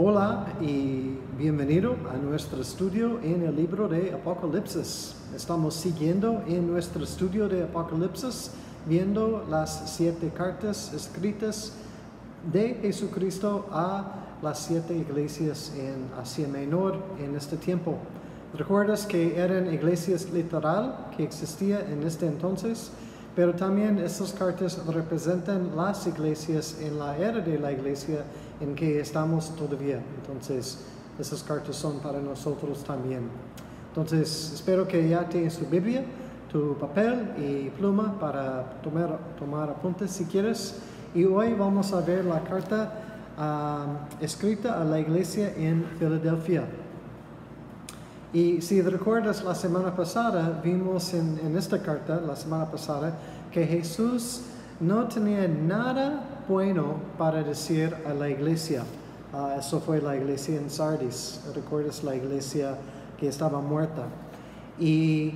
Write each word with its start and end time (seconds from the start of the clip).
Hola 0.00 0.46
y 0.60 1.18
bienvenido 1.36 1.96
a 2.08 2.16
nuestro 2.16 2.62
estudio 2.62 3.18
en 3.20 3.42
el 3.42 3.56
libro 3.56 3.88
de 3.88 4.12
Apocalipsis. 4.12 5.16
Estamos 5.34 5.74
siguiendo 5.74 6.40
en 6.46 6.70
nuestro 6.70 7.02
estudio 7.02 7.48
de 7.48 7.64
Apocalipsis 7.64 8.52
viendo 8.86 9.44
las 9.50 9.90
siete 9.96 10.30
cartas 10.32 10.94
escritas 10.94 11.72
de 12.52 12.74
Jesucristo 12.74 13.66
a 13.72 14.36
las 14.40 14.60
siete 14.60 14.96
iglesias 14.96 15.72
en 15.76 16.08
Asia 16.16 16.46
Menor 16.46 16.94
en 17.18 17.34
este 17.34 17.56
tiempo. 17.56 17.98
¿Recuerdas 18.56 19.04
que 19.04 19.36
eran 19.36 19.74
iglesias 19.74 20.30
literal 20.32 21.08
que 21.16 21.24
existía 21.24 21.80
en 21.80 22.04
este 22.04 22.28
entonces? 22.28 22.92
Pero 23.38 23.54
también 23.54 24.00
estas 24.00 24.32
cartas 24.32 24.84
representan 24.84 25.76
las 25.76 26.04
iglesias 26.08 26.76
en 26.80 26.98
la 26.98 27.16
era 27.16 27.38
de 27.38 27.56
la 27.56 27.70
iglesia 27.70 28.24
en 28.60 28.74
que 28.74 28.98
estamos 28.98 29.54
todavía. 29.54 30.02
Entonces, 30.20 30.80
esas 31.20 31.44
cartas 31.44 31.76
son 31.76 32.00
para 32.00 32.18
nosotros 32.18 32.82
también. 32.82 33.28
Entonces, 33.90 34.50
espero 34.54 34.88
que 34.88 35.08
ya 35.08 35.28
tienes 35.28 35.56
tu 35.56 35.66
Biblia, 35.66 36.04
tu 36.50 36.76
papel 36.78 37.28
y 37.38 37.70
pluma 37.70 38.18
para 38.18 38.72
tomar, 38.82 39.20
tomar 39.38 39.70
apuntes 39.70 40.10
si 40.10 40.24
quieres. 40.24 40.74
Y 41.14 41.24
hoy 41.24 41.54
vamos 41.54 41.92
a 41.92 42.00
ver 42.00 42.24
la 42.24 42.42
carta 42.42 42.92
ah, 43.38 43.86
escrita 44.20 44.80
a 44.80 44.84
la 44.84 44.98
iglesia 44.98 45.54
en 45.56 45.84
Filadelfia. 45.96 46.64
Y 48.32 48.60
si 48.60 48.82
recuerdas 48.82 49.42
la 49.42 49.54
semana 49.54 49.96
pasada, 49.96 50.60
vimos 50.62 51.14
en, 51.14 51.40
en, 51.44 51.56
esta 51.56 51.80
carta, 51.80 52.20
la 52.20 52.36
semana 52.36 52.70
pasada, 52.70 53.14
que 53.50 53.66
Jesús 53.66 54.42
no 54.80 55.08
tenía 55.08 55.48
nada 55.48 56.22
bueno 56.48 56.96
para 57.16 57.42
decir 57.42 57.94
a 58.06 58.12
la 58.12 58.28
iglesia. 58.28 58.84
Uh, 59.32 59.58
eso 59.58 59.80
fue 59.80 60.00
la 60.00 60.16
iglesia 60.16 60.56
en 60.56 60.70
Sardis. 60.70 61.40
¿Recuerdas 61.54 62.02
la 62.04 62.16
iglesia 62.16 62.76
que 63.18 63.28
estaba 63.28 63.60
muerta? 63.60 64.04
Y 64.78 65.32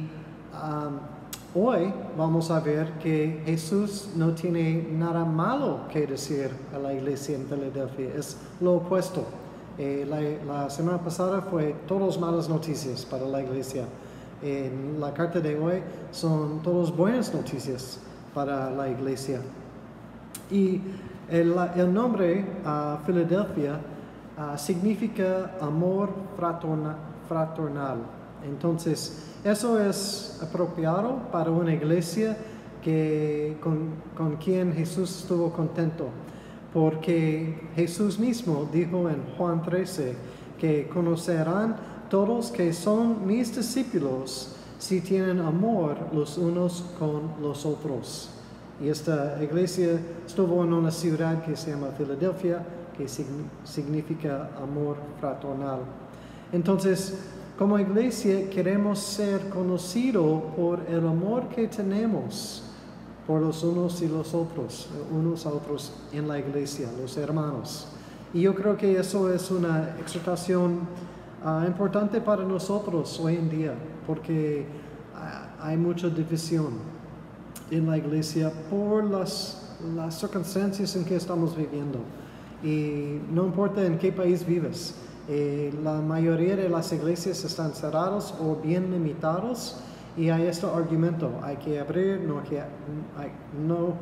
hoy 1.54 1.92
vamos 2.16 2.50
a 2.50 2.60
ver 2.60 2.92
que 2.98 3.42
Jesús 3.44 4.08
no 4.16 4.34
tiene 4.34 4.88
nada 4.92 5.24
malo 5.24 5.88
que 5.90 6.06
decir 6.06 6.50
a 6.74 6.78
la 6.78 6.94
iglesia 6.94 7.36
en 7.36 7.46
Filadelfia. 7.46 8.14
Es 8.16 8.36
lo 8.60 8.74
opuesto. 8.74 9.24
Eh, 9.78 10.06
la, 10.08 10.20
la, 10.52 10.70
semana 10.70 10.98
pasada 10.98 11.40
fue 11.40 11.74
todas 11.86 12.18
malas 12.18 12.48
noticias 12.48 13.04
para 13.04 13.26
la 13.26 13.42
iglesia. 13.42 13.84
En 14.42 15.00
la 15.00 15.14
carta 15.14 15.40
de 15.40 15.58
hoy 15.58 15.82
son 16.10 16.60
todas 16.62 16.94
buenas 16.94 17.32
noticias 17.32 17.98
para 18.34 18.70
la 18.70 18.88
iglesia. 18.88 19.40
Y 20.50 20.80
el, 21.30 21.54
el 21.76 21.94
nombre 21.94 22.44
uh, 22.64 23.04
Filadelfia 23.06 23.80
uh, 24.36 24.58
significa 24.58 25.52
amor 25.60 26.10
fraternal. 26.36 27.98
Entonces, 28.44 29.24
eso 29.44 29.80
es 29.80 30.38
apropiado 30.42 31.16
para 31.30 31.50
una 31.50 31.72
iglesia 31.72 32.36
que, 32.82 33.56
con, 33.62 33.90
con 34.16 34.36
quien 34.36 34.74
Jesús 34.74 35.20
estuvo 35.20 35.50
contento 35.50 36.08
porque 36.72 37.68
Jesús 37.76 38.18
mismo 38.18 38.68
dijo 38.72 39.08
en 39.08 39.22
Juan 39.36 39.62
13 39.62 40.14
que 40.58 40.88
conocerán 40.88 41.76
todos 42.08 42.50
que 42.50 42.72
son 42.72 43.26
mis 43.26 43.54
discípulos 43.54 44.56
si 44.78 45.00
tienen 45.00 45.40
amor 45.40 45.96
los 46.12 46.38
unos 46.38 46.84
con 46.98 47.34
los 47.40 47.64
otros. 47.64 48.30
Y 48.82 48.88
esta 48.88 49.38
iglesia 49.42 50.00
estuvo 50.26 50.64
en 50.64 50.72
una 50.72 50.90
ciudad 50.90 51.44
que 51.44 51.56
se 51.56 51.70
llama 51.70 51.88
Filadelfia, 51.96 52.64
que 52.96 53.06
significa 53.08 54.50
amor 54.60 54.96
fraternal. 55.20 55.80
Entonces, 56.52 57.16
como 57.58 57.78
iglesia 57.78 58.50
queremos 58.50 58.98
ser 58.98 59.48
conocidos 59.50 60.42
por 60.56 60.80
el 60.88 61.06
amor 61.06 61.48
que 61.48 61.68
tenemos 61.68 62.64
por 63.26 63.40
los 63.40 63.62
unos 63.62 64.02
y 64.02 64.08
los 64.08 64.34
otros, 64.34 64.88
unos 65.10 65.46
a 65.46 65.50
otros 65.50 65.92
en 66.12 66.28
la 66.28 66.38
iglesia, 66.38 66.88
los 67.00 67.16
hermanos. 67.16 67.86
Y 68.34 68.42
yo 68.42 68.54
creo 68.54 68.76
que 68.76 68.98
eso 68.98 69.32
es 69.32 69.50
una 69.50 69.96
exhortación 70.00 70.80
uh, 71.44 71.66
importante 71.66 72.20
para 72.20 72.44
nosotros 72.44 73.20
hoy 73.20 73.36
en 73.36 73.50
día, 73.50 73.74
porque 74.06 74.66
uh, 75.14 75.62
hay 75.62 75.76
mucha 75.76 76.08
división 76.08 76.78
en 77.70 77.86
la 77.86 77.98
iglesia 77.98 78.52
por 78.70 79.04
las, 79.04 79.76
las 79.94 80.18
circunstancias 80.18 80.96
en 80.96 81.04
que 81.04 81.16
estamos 81.16 81.56
viviendo. 81.56 82.00
Y 82.62 83.20
no 83.30 83.46
importa 83.46 83.84
en 83.84 83.98
qué 83.98 84.12
país 84.12 84.46
vives, 84.46 84.94
eh, 85.28 85.72
la 85.82 86.00
mayoría 86.00 86.56
de 86.56 86.68
las 86.68 86.92
iglesias 86.92 87.44
están 87.44 87.72
cerradas 87.74 88.34
o 88.40 88.56
bien 88.56 88.90
limitadas 88.90 89.80
y 90.16 90.28
hay 90.28 90.46
este 90.46 90.66
argumento, 90.66 91.30
hay 91.42 91.56
que 91.56 91.80
abrir, 91.80 92.20
no 92.20 92.40
hay 92.40 92.48
que, 92.48 92.60
hay, 92.60 93.32
no, 93.66 93.94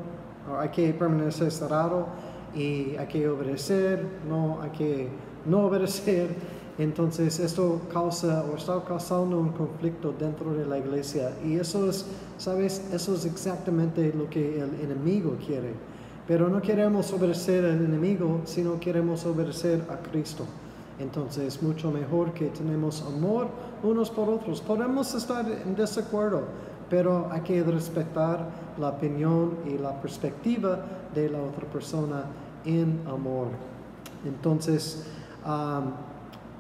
hay 0.59 0.69
que 0.71 0.93
permanecer 0.93 1.51
cerrado 1.53 2.07
y 2.55 2.97
hay 2.97 3.07
que 3.07 3.29
obedecer, 3.29 4.05
no 4.29 4.61
hay 4.61 4.71
que 4.71 5.09
no 5.47 5.67
obedecer. 5.67 6.29
Entonces 6.79 7.39
esto 7.39 7.83
causa 7.93 8.43
o 8.51 8.57
está 8.57 8.83
causando 8.83 9.39
un 9.39 9.51
conflicto 9.51 10.15
dentro 10.19 10.55
de 10.55 10.65
la 10.65 10.79
iglesia 10.79 11.33
y 11.45 11.57
eso 11.57 11.91
es, 11.91 12.07
sabes, 12.39 12.83
eso 12.93 13.15
es 13.15 13.27
exactamente 13.27 14.13
lo 14.17 14.31
que 14.31 14.61
el 14.61 14.71
enemigo 14.83 15.37
quiere. 15.47 15.75
Pero 16.27 16.49
no 16.49 16.63
queremos 16.63 17.13
obedecer 17.13 17.65
al 17.65 17.85
enemigo, 17.85 18.41
sino 18.45 18.81
queremos 18.81 19.27
obedecer 19.27 19.83
a 19.91 19.97
Cristo. 19.97 20.47
Entonces 21.01 21.57
es 21.57 21.63
mucho 21.63 21.91
mejor 21.91 22.33
que 22.35 22.47
tenemos 22.47 23.03
amor 23.03 23.49
unos 23.83 24.11
por 24.11 24.29
otros. 24.29 24.61
Podemos 24.61 25.15
estar 25.15 25.51
en 25.51 25.75
desacuerdo, 25.75 26.43
pero 26.91 27.29
hay 27.33 27.41
que 27.41 27.63
respetar 27.63 28.47
la 28.79 28.91
opinión 28.91 29.57
y 29.67 29.79
la 29.79 30.01
perspectiva 30.01 30.85
de 31.15 31.31
la 31.31 31.41
otra 31.41 31.67
persona 31.67 32.25
en 32.65 33.01
amor. 33.09 33.49
Entonces, 34.27 35.07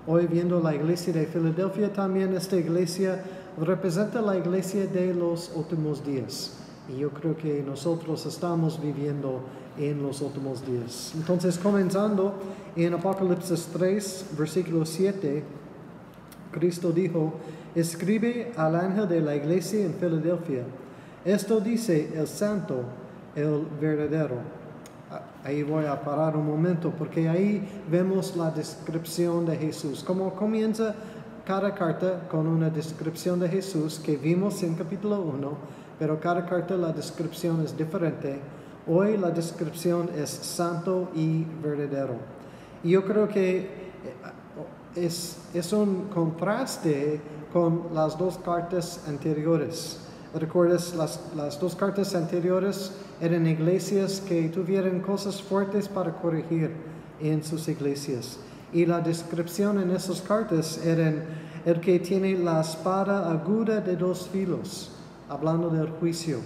hoy 0.06 0.26
viendo 0.26 0.58
la 0.60 0.74
iglesia 0.74 1.12
de 1.12 1.26
Filadelfia, 1.26 1.92
también 1.92 2.34
esta 2.34 2.56
iglesia 2.56 3.22
representa 3.60 4.22
la 4.22 4.38
iglesia 4.38 4.86
de 4.86 5.12
los 5.12 5.52
últimos 5.54 6.02
días. 6.02 6.56
Y 6.90 6.98
yo 6.98 7.10
creo 7.10 7.36
que 7.36 7.62
nosotros 7.62 8.26
estamos 8.26 8.80
viviendo 8.80 9.42
en 9.78 10.02
los 10.02 10.20
últimos 10.20 10.66
días. 10.66 11.12
Entonces, 11.14 11.58
comenzando 11.58 12.34
en 12.74 12.94
Apocalipsis 12.94 13.68
3, 13.72 14.26
versículo 14.36 14.84
7, 14.84 15.42
Cristo 16.50 16.90
dijo, 16.90 17.34
escribe 17.74 18.52
al 18.56 18.74
ángel 18.74 19.08
de 19.08 19.20
la 19.20 19.36
iglesia 19.36 19.84
en 19.84 19.94
Filadelfia. 19.94 20.64
Esto 21.24 21.60
dice 21.60 22.12
el 22.14 22.26
santo, 22.26 22.82
el 23.36 23.66
verdadero. 23.80 24.36
Ahí 25.44 25.62
voy 25.62 25.84
a 25.84 26.00
parar 26.00 26.36
un 26.36 26.46
momento 26.46 26.92
porque 26.96 27.28
ahí 27.28 27.66
vemos 27.90 28.36
la 28.36 28.50
descripción 28.50 29.46
de 29.46 29.56
Jesús. 29.56 30.02
Como 30.02 30.34
comienza 30.34 30.94
cada 31.46 31.74
carta 31.74 32.28
con 32.28 32.46
una 32.46 32.68
descripción 32.68 33.40
de 33.40 33.48
Jesús 33.48 33.98
que 33.98 34.16
vimos 34.16 34.62
en 34.62 34.74
capítulo 34.74 35.20
1, 35.20 35.79
pero 36.00 36.18
cada 36.18 36.46
carta 36.46 36.76
la 36.76 36.92
descripción 36.92 37.60
es 37.62 37.76
diferente. 37.76 38.40
Hoy 38.88 39.18
la 39.18 39.30
descripción 39.30 40.08
es 40.16 40.30
santo 40.30 41.10
y 41.14 41.44
verdadero. 41.62 42.14
Y 42.82 42.92
yo 42.92 43.04
creo 43.04 43.28
que 43.28 43.58
eh, 43.58 43.66
es, 44.96 45.36
es 45.52 45.72
un 45.74 46.08
contraste 46.08 47.20
con 47.52 47.88
las 47.92 48.16
dos 48.16 48.38
cartas 48.38 49.04
anteriores. 49.06 50.00
¿Recuerdas? 50.34 50.94
Las, 50.94 51.20
las 51.36 51.60
dos 51.60 51.76
cartas 51.76 52.14
anteriores 52.14 52.92
eran 53.20 53.46
iglesias 53.46 54.22
que 54.26 54.48
tuvieron 54.48 55.00
cosas 55.00 55.42
fuertes 55.42 55.86
para 55.86 56.12
corregir 56.12 56.70
en 57.20 57.44
sus 57.44 57.68
iglesias. 57.68 58.38
Y 58.72 58.86
la 58.86 59.00
descripción 59.00 59.78
en 59.78 59.90
esas 59.90 60.22
cartas 60.22 60.80
eran 60.82 61.24
el 61.66 61.78
que 61.78 62.00
tiene 62.00 62.38
la 62.38 62.62
espada 62.62 63.30
aguda 63.30 63.82
de 63.82 63.96
dos 63.96 64.28
filos, 64.32 64.92
hablando 65.30 65.70
del 65.70 65.88
juicio 65.88 66.40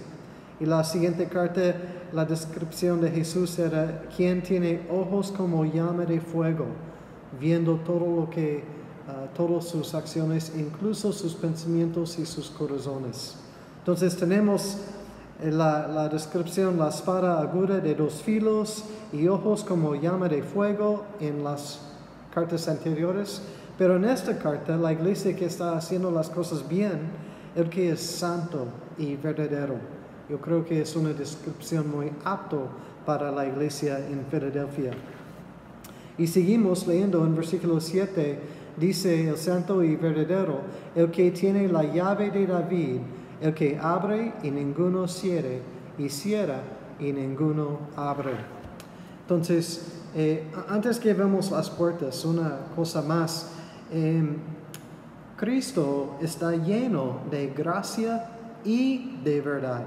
y 0.59 0.65
la 0.65 0.83
siguiente 0.85 1.25
carta, 1.27 1.75
la 2.13 2.23
descripción 2.23 3.01
de 3.01 3.11
Jesús 3.11 3.59
era 3.59 4.03
quien 4.15 4.41
tiene 4.41 4.87
ojos 4.89 5.33
como 5.35 5.65
llama 5.65 6.05
de 6.05 6.21
fuego, 6.21 6.67
viendo 7.39 7.75
todo 7.79 8.21
lo 8.21 8.29
que, 8.29 8.63
uh, 9.07 9.35
todas 9.35 9.65
sus 9.65 9.93
acciones, 9.93 10.53
incluso 10.55 11.11
sus 11.11 11.33
pensamientos 11.33 12.17
y 12.19 12.25
sus 12.25 12.49
corazones. 12.49 13.35
Entonces 13.79 14.15
tenemos 14.15 14.77
eh, 15.41 15.51
la, 15.51 15.87
la, 15.87 16.07
descripción, 16.07 16.77
la 16.77 16.87
espada 16.87 17.41
aguda 17.41 17.79
de 17.79 17.93
dos 17.93 18.21
filos 18.21 18.85
y 19.11 19.27
ojos 19.27 19.65
como 19.65 19.95
llama 19.95 20.29
de 20.29 20.41
fuego 20.41 21.03
en 21.19 21.43
las 21.43 21.81
cartas 22.33 22.69
anteriores. 22.69 23.41
Pero 23.77 23.97
en 23.97 24.05
esta 24.05 24.37
carta, 24.37 24.77
la 24.77 24.93
iglesia 24.93 25.35
que 25.35 25.43
está 25.43 25.75
haciendo 25.75 26.09
las 26.11 26.29
cosas 26.29 26.65
bien, 26.69 27.24
el 27.55 27.69
que 27.69 27.91
es 27.91 28.01
santo 28.01 28.67
y 28.97 29.15
verdadero. 29.15 29.75
Yo 30.29 30.39
creo 30.39 30.65
que 30.65 30.81
es 30.81 30.95
una 30.95 31.13
descripción 31.13 31.89
muy 31.89 32.11
apto 32.23 32.67
para 33.05 33.31
la 33.31 33.45
iglesia 33.45 33.99
en 33.99 34.25
Filadelfia. 34.29 34.91
Y 36.17 36.27
seguimos 36.27 36.87
leyendo 36.87 37.23
en 37.23 37.35
versículo 37.35 37.79
7, 37.79 38.39
dice 38.77 39.29
el 39.29 39.37
santo 39.37 39.83
y 39.83 39.95
verdadero, 39.95 40.61
el 40.95 41.11
que 41.11 41.31
tiene 41.31 41.67
la 41.67 41.83
llave 41.83 42.31
de 42.31 42.47
David, 42.47 42.97
el 43.41 43.53
que 43.53 43.77
abre 43.79 44.33
y 44.43 44.49
ninguno 44.49 45.07
cierre, 45.07 45.61
y 45.97 46.09
cierra 46.09 46.61
y 46.99 47.11
ninguno 47.11 47.79
abre. 47.95 48.33
Entonces, 49.21 50.03
eh, 50.15 50.45
antes 50.69 50.99
que 50.99 51.13
vemos 51.13 51.51
las 51.51 51.69
puertas, 51.69 52.23
una 52.25 52.67
cosa 52.75 53.01
más. 53.01 53.51
Em, 53.91 54.37
Cristo 55.37 56.15
está 56.21 56.55
lleno 56.55 57.19
de 57.29 57.47
gracia 57.47 58.29
y 58.63 59.17
de 59.23 59.41
verdad. 59.41 59.83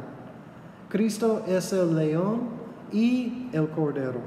Cristo 0.91 1.43
es 1.47 1.73
el 1.73 1.97
león 1.97 2.49
y 2.93 3.49
el 3.53 3.69
cordero. 3.71 4.21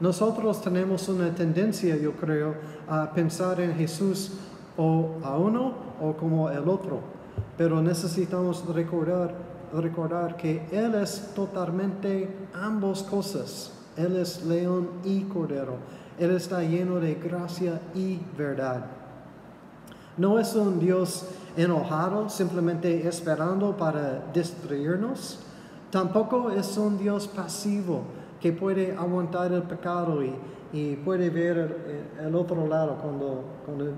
Nosotros 0.00 0.62
tenemos 0.62 1.08
una 1.08 1.34
tendencia, 1.34 1.96
yo 1.96 2.12
creo, 2.12 2.54
a 2.88 3.10
pensar 3.12 3.60
en 3.60 3.74
Jesús 3.74 4.32
o 4.78 5.16
a 5.22 5.36
uno 5.36 5.74
o 6.00 6.14
como 6.14 6.50
el 6.50 6.68
otro, 6.68 7.00
pero 7.58 7.82
necesitamos 7.82 8.66
recordar, 8.74 9.34
recordar 9.74 10.36
que 10.36 10.66
Él 10.70 10.94
es 10.94 11.32
totalmente 11.34 12.34
ambos 12.54 13.02
cosas. 13.02 13.72
Él 13.96 14.16
es 14.16 14.44
león 14.44 14.88
y 15.04 15.22
cordero. 15.22 15.76
Él 16.18 16.30
está 16.30 16.62
lleno 16.62 16.96
de 16.96 17.14
gracia 17.14 17.80
y 17.94 18.20
verdad. 18.36 19.05
No 20.16 20.38
es 20.38 20.54
un 20.54 20.78
Dios 20.78 21.26
enojado, 21.56 22.28
simplemente 22.28 23.06
esperando 23.06 23.76
para 23.76 24.24
destruirnos. 24.32 25.40
Tampoco 25.90 26.50
es 26.50 26.76
un 26.76 26.98
Dios 26.98 27.28
pasivo 27.28 28.02
que 28.40 28.52
puede 28.52 28.96
aguantar 28.96 29.52
el 29.52 29.62
pecado 29.62 30.22
y, 30.22 30.96
puede 31.04 31.30
ver 31.30 32.10
el, 32.22 32.34
otro 32.34 32.66
lado 32.66 32.98
cuando, 33.00 33.44
cuando 33.64 33.92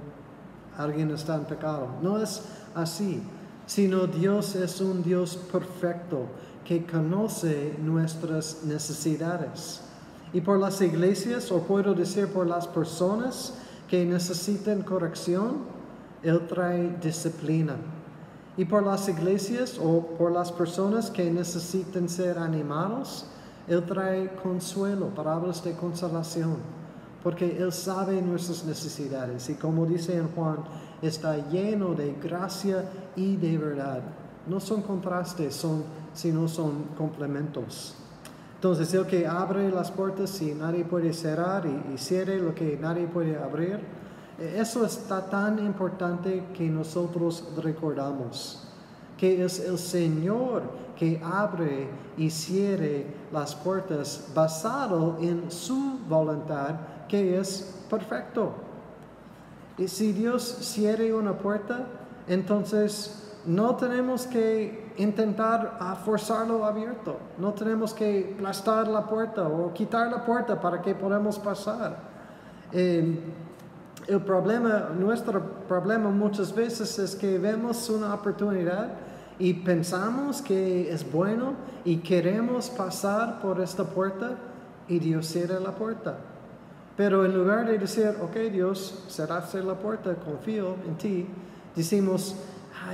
alguien 0.77 1.11
está 1.11 1.35
en 1.35 1.45
pecado. 1.45 1.89
No 2.03 2.23
es 2.23 2.43
así, 2.75 3.21
sino 3.67 4.07
Dios 4.07 4.55
es 4.55 4.81
un 4.81 5.03
Dios 5.03 5.37
perfecto 5.51 6.27
que 6.65 6.87
conoce 6.87 7.75
nuestras 7.83 8.63
necesidades. 8.65 9.81
Y 10.33 10.41
por 10.41 10.59
las 10.59 10.81
iglesias, 10.81 11.51
o 11.51 11.63
puedo 11.63 11.95
decir 11.95 12.29
por 12.29 12.47
las 12.47 12.69
personas 12.69 13.55
que 13.89 14.05
necesitan 14.05 14.83
corrección, 14.83 15.78
Él 16.23 16.47
trae 16.47 16.97
disciplina. 17.03 17.77
Y 18.57 18.65
por 18.65 18.85
las 18.85 19.09
iglesias 19.09 19.79
o 19.81 20.01
por 20.19 20.33
las 20.33 20.51
personas 20.51 21.11
que 21.11 21.31
necesitan 21.31 22.09
ser 22.09 22.39
animados, 22.39 23.27
Él 23.69 23.85
trae 23.85 24.35
consuelo, 24.43 25.09
palabras 25.15 25.63
de 25.63 25.75
consolación, 25.75 26.57
porque 27.23 27.57
Él 27.59 27.73
sabe 27.73 28.21
nuestras 28.21 28.65
necesidades 28.65 29.49
y 29.49 29.55
como 29.55 29.87
dice 29.87 30.17
en 30.17 30.29
Juan, 30.29 30.59
está 31.03 31.37
lleno 31.49 31.95
de 31.95 32.15
gracia 32.15 32.85
y 33.15 33.37
de 33.37 33.59
verdad. 33.59 34.03
No 34.47 34.59
son 34.61 34.83
contrastes, 34.83 35.55
son, 35.55 35.85
sino 36.15 36.49
son 36.49 36.85
complementos. 36.97 37.95
Entonces, 38.59 38.93
el 38.93 39.07
que 39.07 39.25
abre 39.25 39.71
las 39.71 39.93
puertas 39.93 40.43
y 40.43 40.53
nadie 40.53 40.85
puede 40.85 41.13
cerrar 41.13 41.65
y, 41.65 41.97
cierre 41.97 42.41
lo 42.41 42.57
que 42.57 42.77
nadie 42.77 43.07
puede 43.07 43.39
abrir, 43.39 43.79
eso 44.39 44.85
está 44.85 45.29
tan 45.29 45.59
importante 45.59 46.45
que 46.55 46.69
nosotros 46.69 47.45
recordamos 47.57 48.69
que 49.19 49.45
es 49.45 49.59
el 49.59 49.79
Señor 49.79 50.63
que 50.97 51.21
abre 51.23 51.89
y 52.17 52.31
cierre 52.31 53.07
las 53.33 53.55
puertas 53.55 54.29
basado 54.35 55.19
en 55.21 55.51
su 55.51 55.99
voluntad 56.09 56.77
que 57.09 57.39
es 57.39 57.85
perfecto. 57.91 58.53
Y 59.77 59.89
si 59.89 60.13
Dios 60.13 60.43
cierre 60.43 61.13
una 61.13 61.37
puerta, 61.37 61.87
entonces 62.27 63.37
no 63.45 63.77
tenemos 63.77 64.27
que 64.27 64.93
intentar 64.99 65.79
forzarlo 66.05 66.65
abierto, 66.65 67.17
no 67.39 67.53
tenemos 67.55 67.95
que 67.95 68.35
aplastar 68.37 68.89
la 68.89 69.07
puerta 69.07 69.47
o 69.49 69.73
quitar 69.73 70.11
la 70.11 70.25
puerta 70.25 70.61
para 70.61 70.83
que 70.83 70.95
podamos 70.95 71.39
pasar. 71.39 71.97
El 74.09 74.23
problema, 74.23 74.89
nuestro 74.99 75.43
problema 75.69 76.09
muchas 76.09 76.55
veces 76.55 76.99
es 76.99 77.15
que 77.15 77.39
vemos 77.39 77.91
una 77.91 78.15
oportunidad 78.15 78.89
y 79.39 79.53
pensamos 79.53 80.41
que 80.41 80.91
es 80.91 81.11
bueno 81.13 81.53
y 81.85 81.99
queremos 81.99 82.71
pasar 82.71 83.39
por 83.41 83.61
esta 83.61 83.85
puerta 83.85 84.31
y 84.89 84.99
Dios 84.99 85.27
cierra 85.27 85.61
la 85.61 85.73
puerta. 85.73 86.17
Pero 86.97 87.27
en 87.27 87.35
lugar 87.35 87.67
de 87.67 87.79
decir, 87.79 88.15
ok 88.23 88.51
Dios, 88.51 89.05
cerraste 89.11 89.63
la 89.63 89.75
puerta, 89.75 90.15
confío 90.15 90.77
en 90.87 90.97
ti, 90.97 91.27
decimos, 91.77 92.35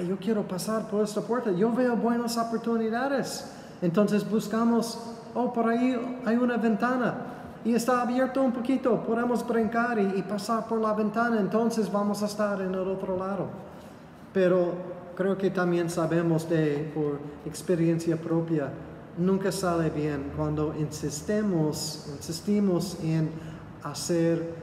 yo 0.08 0.16
quiero 0.16 0.42
pasar 0.42 0.88
por 0.88 1.04
esta 1.04 1.20
puerta, 1.20 1.52
yo 1.52 1.72
veo 1.72 1.96
buenas 1.96 2.36
oportunidades. 2.36 3.52
Entonces 3.80 4.28
buscamos, 4.28 4.98
oh, 5.32 5.52
por 5.52 5.68
ahí 5.68 6.20
hay 6.26 6.36
una 6.36 6.56
ventana 6.56 7.33
y 7.64 7.74
está 7.74 8.02
abierto 8.02 8.42
un 8.42 8.52
poquito, 8.52 9.02
podemos 9.02 9.46
brincar 9.46 9.98
y, 9.98 10.22
pasar 10.22 10.66
por 10.66 10.80
la 10.80 10.92
ventana, 10.92 11.40
entonces 11.40 11.90
vamos 11.90 12.22
a 12.22 12.26
estar 12.26 12.60
en 12.60 12.74
el 12.74 12.88
otro 12.88 13.16
lado. 13.16 13.46
Pero 14.32 14.72
creo 15.16 15.38
que 15.38 15.50
también 15.50 15.88
sabemos 15.88 16.48
de, 16.48 16.90
por 16.94 17.18
experiencia 17.46 18.16
propia, 18.16 18.68
nunca 19.16 19.50
sale 19.50 19.88
bien 19.88 20.32
cuando 20.36 20.74
insistimos, 20.78 22.06
insistimos 22.14 22.98
en 23.02 23.30
hacer 23.82 24.54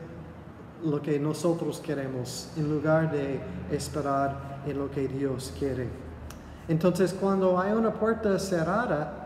lo 0.83 1.01
que 1.01 1.19
nosotros 1.19 1.80
queremos 1.80 2.50
en 2.57 2.69
lugar 2.69 3.12
de 3.12 3.39
esperar 3.71 4.62
en 4.68 4.77
lo 4.77 4.92
que 4.92 5.07
Dios 5.07 5.53
quiere. 5.57 5.88
Entonces, 6.68 7.13
cuando 7.13 7.59
hay 7.59 7.71
una 7.71 7.94
puerta 7.94 8.38
cerrada, 8.38 9.20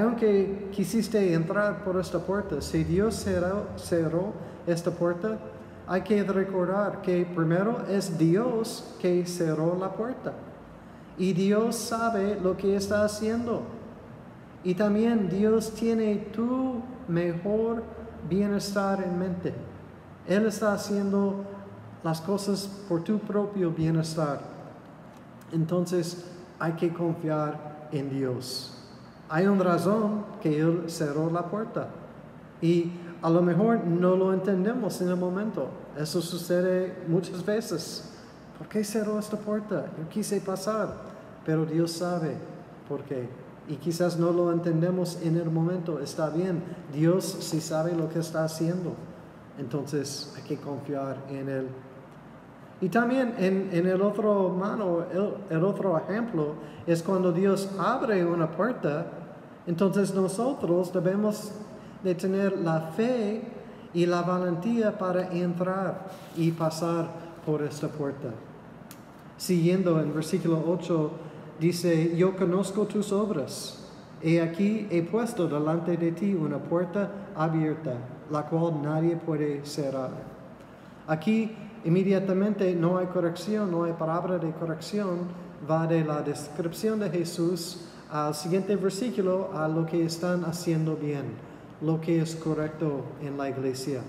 aunque 0.00 0.70
quisiste 0.72 1.34
entrar 1.34 1.84
por 1.84 2.00
esta 2.00 2.18
puerta, 2.18 2.62
si 2.62 2.82
Dios 2.82 3.14
cerró, 3.14 4.32
esta 4.66 4.90
puerta, 4.90 5.38
hay 5.86 6.00
que 6.00 6.22
recordar 6.22 7.02
que 7.02 7.26
primero 7.26 7.84
es 7.90 8.16
Dios 8.16 8.94
que 9.00 9.26
cerró 9.26 9.76
la 9.78 9.92
puerta. 9.92 10.32
Y 11.18 11.34
Dios 11.34 11.76
sabe 11.76 12.38
lo 12.40 12.56
que 12.56 12.74
está 12.74 13.04
haciendo. 13.04 13.64
Y 14.64 14.74
también 14.74 15.28
Dios 15.28 15.72
tiene 15.74 16.16
tu 16.32 16.80
mejor 17.06 17.82
bienestar 18.30 19.02
en 19.02 19.18
mente. 19.18 19.52
Él 20.26 20.46
está 20.46 20.72
haciendo 20.72 21.44
las 22.02 22.22
cosas 22.22 22.66
por 22.88 23.04
tu 23.04 23.18
propio 23.18 23.70
bienestar. 23.70 24.40
Entonces 25.52 26.24
hay 26.58 26.72
que 26.72 26.94
confiar 26.94 27.88
en 27.92 28.08
Dios. 28.08 28.71
Hay 29.32 29.46
una 29.46 29.64
razón 29.64 30.26
que 30.42 30.60
Él 30.60 30.84
cerró 30.88 31.30
la 31.30 31.46
puerta 31.46 31.88
y 32.60 32.92
a 33.22 33.30
lo 33.30 33.40
mejor 33.40 33.82
no 33.82 34.14
lo 34.14 34.34
entendemos 34.34 35.00
en 35.00 35.08
el 35.08 35.16
momento. 35.16 35.68
Eso 35.98 36.20
sucede 36.20 36.98
muchas 37.08 37.42
veces. 37.42 38.10
¿Por 38.58 38.68
qué 38.68 38.84
cerró 38.84 39.18
esta 39.18 39.38
puerta? 39.38 39.86
Yo 39.98 40.06
quise 40.10 40.38
pasar, 40.42 40.92
pero 41.46 41.64
Dios 41.64 41.92
sabe 41.92 42.36
por 42.86 43.04
qué. 43.04 43.26
Y 43.68 43.76
quizás 43.76 44.18
no 44.18 44.32
lo 44.32 44.52
entendemos 44.52 45.18
en 45.22 45.38
el 45.38 45.50
momento. 45.50 45.98
Está 45.98 46.28
bien, 46.28 46.62
Dios 46.92 47.24
sí 47.40 47.62
sabe 47.62 47.94
lo 47.94 48.10
que 48.10 48.18
está 48.18 48.44
haciendo. 48.44 48.92
Entonces 49.58 50.34
hay 50.36 50.42
que 50.42 50.58
confiar 50.58 51.16
en 51.30 51.48
Él 51.48 51.68
y 52.82 52.88
también 52.88 53.36
en, 53.38 53.86
el 53.86 54.02
otro 54.02 54.48
mano, 54.48 55.04
el, 55.50 55.64
otro 55.64 55.96
ejemplo 55.96 56.54
es 56.84 57.00
cuando 57.00 57.30
Dios 57.30 57.70
abre 57.78 58.24
una 58.24 58.50
puerta, 58.50 59.06
entonces 59.66 60.14
nosotros 60.14 60.92
debemos 60.92 61.52
de 62.02 62.14
tener 62.14 62.58
la 62.58 62.80
fe 62.96 63.42
y 63.94 64.06
la 64.06 64.22
valentía 64.22 64.96
para 64.98 65.32
entrar 65.32 66.10
y 66.36 66.50
pasar 66.50 67.10
por 67.44 67.62
esta 67.62 67.88
puerta. 67.88 68.28
Siguiendo 69.36 70.00
en 70.00 70.14
versículo 70.14 70.62
8, 70.66 71.10
dice, 71.60 72.16
yo 72.16 72.36
conozco 72.36 72.86
tus 72.86 73.12
obras. 73.12 73.78
He 74.22 74.40
aquí 74.40 74.86
he 74.90 75.02
puesto 75.02 75.48
delante 75.48 75.96
de 75.96 76.12
ti 76.12 76.32
una 76.34 76.58
puerta 76.58 77.10
abierta, 77.34 77.94
la 78.30 78.46
cual 78.46 78.80
nadie 78.82 79.16
puede 79.16 79.64
cerrar. 79.66 80.10
Aquí 81.06 81.54
Inmediatamente 81.84 82.74
no 82.74 82.98
hay 82.98 83.06
corrección, 83.06 83.70
no 83.70 83.84
hay 83.84 83.92
palabra 83.92 84.38
de 84.38 84.52
corrección, 84.52 85.26
va 85.68 85.86
de 85.86 86.04
la 86.04 86.22
descripción 86.22 87.00
de 87.00 87.10
Jesús 87.10 87.88
al 88.12 88.34
siguiente 88.34 88.76
versículo 88.76 89.48
a 89.54 89.66
lo 89.68 89.86
que 89.86 90.04
están 90.04 90.44
haciendo 90.44 90.96
bien, 90.96 91.24
lo 91.80 91.98
que 91.98 92.20
es 92.20 92.36
correcto 92.36 93.04
en 93.22 93.38
la 93.38 93.48
iglesia. 93.48 94.02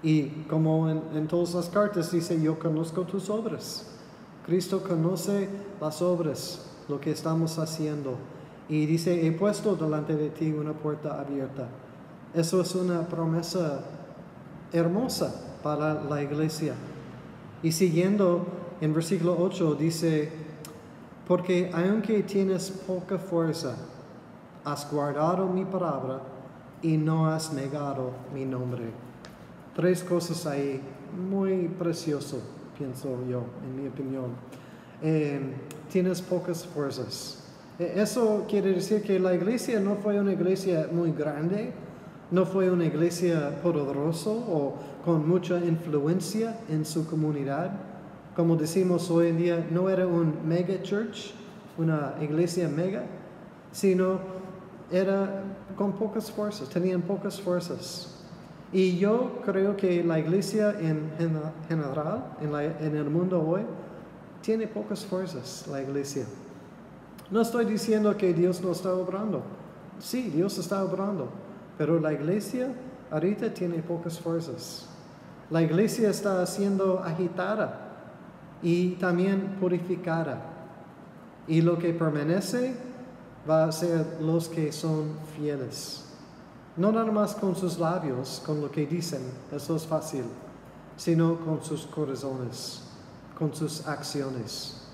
Y 0.00 0.28
como 0.48 0.88
en, 0.88 1.26
todas 1.26 1.54
las 1.54 1.68
cartas 1.68 2.12
dice, 2.12 2.40
yo 2.40 2.56
conozco 2.56 3.02
tus 3.02 3.28
obras. 3.30 3.84
Cristo 4.46 4.80
conoce 4.80 5.48
las 5.80 6.00
obras, 6.00 6.70
lo 6.88 7.00
que 7.00 7.10
estamos 7.10 7.58
haciendo. 7.58 8.14
Y 8.68 8.86
dice, 8.86 9.26
he 9.26 9.32
puesto 9.32 9.74
delante 9.74 10.14
de 10.14 10.30
ti 10.30 10.52
una 10.52 10.72
puerta 10.72 11.20
abierta. 11.20 11.66
Eso 12.32 12.60
es 12.60 12.76
una 12.76 13.08
promesa 13.08 13.80
hermosa 14.72 15.34
para 15.64 16.00
la 16.04 16.22
iglesia. 16.22 16.74
Y 17.60 17.72
siguiendo 17.72 18.46
en 18.80 18.94
versículo 18.94 19.36
8 19.36 19.74
dice, 19.74 20.47
porque 21.28 21.70
aunque 21.74 22.22
tienes 22.22 22.70
poca 22.70 23.18
fuerza, 23.18 23.76
has 24.64 24.90
guardado 24.90 25.46
mi 25.46 25.66
palabra 25.66 26.22
y 26.80 26.96
no 26.96 27.28
has 27.28 27.52
negado 27.52 28.12
mi 28.34 28.46
nombre. 28.46 28.84
Tres 29.76 30.02
cosas 30.02 30.46
ahí 30.46 30.80
muy 31.30 31.68
precioso, 31.68 32.40
pienso 32.78 33.08
yo, 33.28 33.44
en 33.62 33.82
mi 33.82 33.88
opinión. 33.88 34.30
Eh, 35.02 35.40
tienes 35.90 36.22
pocas 36.22 36.66
fuerzas. 36.66 37.44
E, 37.78 38.00
eso 38.00 38.46
quiere 38.48 38.72
decir 38.72 39.02
que 39.02 39.20
la 39.20 39.34
iglesia 39.34 39.80
no 39.80 39.96
fue 39.96 40.18
una 40.18 40.32
iglesia 40.32 40.88
muy 40.90 41.12
grande, 41.12 41.72
no 42.30 42.46
fue 42.46 42.70
una 42.70 42.86
iglesia 42.86 43.60
poderosa 43.62 44.30
o 44.30 44.74
con 45.04 45.28
mucha 45.28 45.58
influencia 45.58 46.58
en 46.70 46.84
su 46.84 47.06
comunidad. 47.06 47.87
Como 48.38 48.54
decimos 48.54 49.10
hoy 49.10 49.30
en 49.30 49.36
día, 49.36 49.66
no 49.68 49.90
era 49.90 50.06
un 50.06 50.46
mega 50.46 50.80
church, 50.80 51.32
una 51.76 52.14
iglesia 52.20 52.68
mega, 52.68 53.02
sino 53.72 54.20
era 54.92 55.42
con 55.74 55.94
pocas 55.94 56.30
fuerzas, 56.30 56.68
tenían 56.68 57.02
pocas 57.02 57.40
fuerzas. 57.40 58.14
Y 58.72 58.96
yo 58.96 59.40
creo 59.44 59.76
que 59.76 60.04
la 60.04 60.20
iglesia 60.20 60.70
en 60.78 61.10
general, 61.66 62.26
en, 62.40 62.94
el 62.96 63.10
mundo 63.10 63.44
hoy, 63.44 63.62
tiene 64.40 64.68
pocas 64.68 65.04
fuerzas, 65.04 65.66
la 65.68 65.82
iglesia. 65.82 66.24
No 67.32 67.40
estoy 67.40 67.64
diciendo 67.64 68.16
que 68.16 68.32
Dios 68.32 68.62
no 68.62 68.70
está 68.70 68.94
obrando. 68.94 69.42
Sí, 69.98 70.30
Dios 70.32 70.56
está 70.58 70.84
obrando. 70.84 71.28
Pero 71.76 71.98
la 71.98 72.12
iglesia 72.12 72.72
ahorita 73.10 73.52
tiene 73.52 73.82
pocas 73.82 74.16
fuerzas. 74.16 74.86
La 75.50 75.60
iglesia 75.60 76.10
está 76.10 76.46
siendo 76.46 77.00
agitada 77.00 77.86
y 78.62 78.90
también 78.92 79.56
purificada. 79.60 80.40
Y 81.46 81.62
lo 81.62 81.78
que 81.78 81.92
permanece 81.92 82.74
va 83.48 83.64
a 83.64 83.72
ser 83.72 84.18
los 84.20 84.48
que 84.48 84.72
son 84.72 85.16
fieles. 85.36 86.04
No 86.76 86.92
nada 86.92 87.10
más 87.10 87.34
con 87.34 87.56
sus 87.56 87.78
labios, 87.78 88.42
con 88.44 88.60
lo 88.60 88.70
que 88.70 88.86
dicen, 88.86 89.22
eso 89.50 89.76
es 89.76 89.86
fácil, 89.86 90.24
sino 90.96 91.38
con 91.40 91.62
sus 91.64 91.86
corazones, 91.86 92.82
con 93.36 93.54
sus 93.54 93.86
acciones. 93.86 94.86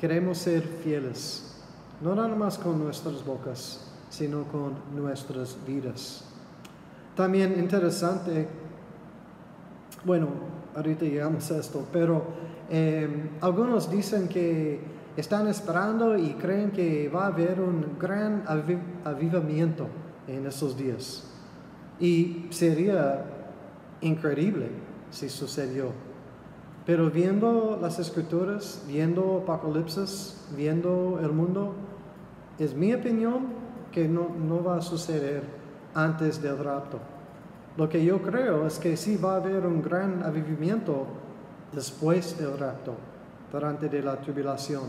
Queremos 0.00 0.38
ser 0.38 0.62
fieles, 0.62 1.56
no 2.00 2.14
nada 2.14 2.34
más 2.34 2.58
con 2.58 2.78
nuestras 2.78 3.24
bocas, 3.24 3.80
sino 4.10 4.44
con 4.44 4.74
nuestras 4.94 5.56
vidas. 5.66 6.24
También 7.16 7.58
interesante, 7.58 8.48
bueno, 10.04 10.28
ahorita 10.74 11.04
llegamos 11.04 11.50
a 11.50 11.58
esto, 11.58 11.86
pero 11.92 12.24
eh, 12.70 13.30
algunos 13.40 13.90
dicen 13.90 14.28
que 14.28 14.80
están 15.16 15.46
esperando 15.48 16.16
y 16.18 16.34
creen 16.34 16.70
que 16.70 17.08
va 17.08 17.24
a 17.24 17.26
haber 17.28 17.60
un 17.60 17.98
gran 17.98 18.44
avivamiento 19.04 19.86
en 20.26 20.46
esos 20.46 20.76
días. 20.76 21.30
Y 22.00 22.46
sería 22.50 23.24
increíble 24.00 24.68
si 25.10 25.28
sucedió. 25.28 25.92
Pero 26.84 27.10
viendo 27.10 27.78
las 27.80 27.98
escrituras, 27.98 28.82
viendo 28.86 29.44
Apocalipsis, 29.46 30.48
viendo 30.54 31.18
el 31.22 31.32
mundo, 31.32 31.74
es 32.58 32.74
mi 32.74 32.92
opinión 32.92 33.46
que 33.90 34.06
no, 34.08 34.28
no 34.28 34.62
va 34.62 34.78
a 34.78 34.82
suceder 34.82 35.42
antes 35.94 36.42
del 36.42 36.58
rapto. 36.58 36.98
Lo 37.76 37.88
que 37.88 38.04
yo 38.04 38.22
creo 38.22 38.66
es 38.66 38.78
que 38.78 38.96
sí 38.96 39.16
va 39.16 39.34
a 39.34 39.36
haber 39.36 39.66
un 39.66 39.82
gran 39.82 40.22
avivamiento 40.22 41.06
después 41.72 42.38
del 42.38 42.56
rapto 42.56 42.94
durante 43.50 43.88
de 43.88 44.02
la 44.02 44.20
tribulación. 44.20 44.82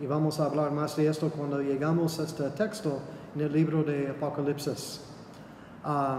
Y 0.00 0.06
vamos 0.06 0.38
a 0.38 0.44
hablar 0.44 0.70
más 0.70 0.96
de 0.96 1.08
esto 1.08 1.30
cuando 1.30 1.60
llegamos 1.60 2.20
a 2.20 2.24
este 2.24 2.48
texto 2.50 3.00
en 3.34 3.40
el 3.40 3.52
libro 3.52 3.82
de 3.82 4.10
Apocalipsis. 4.10 5.00
Ah, 5.82 6.18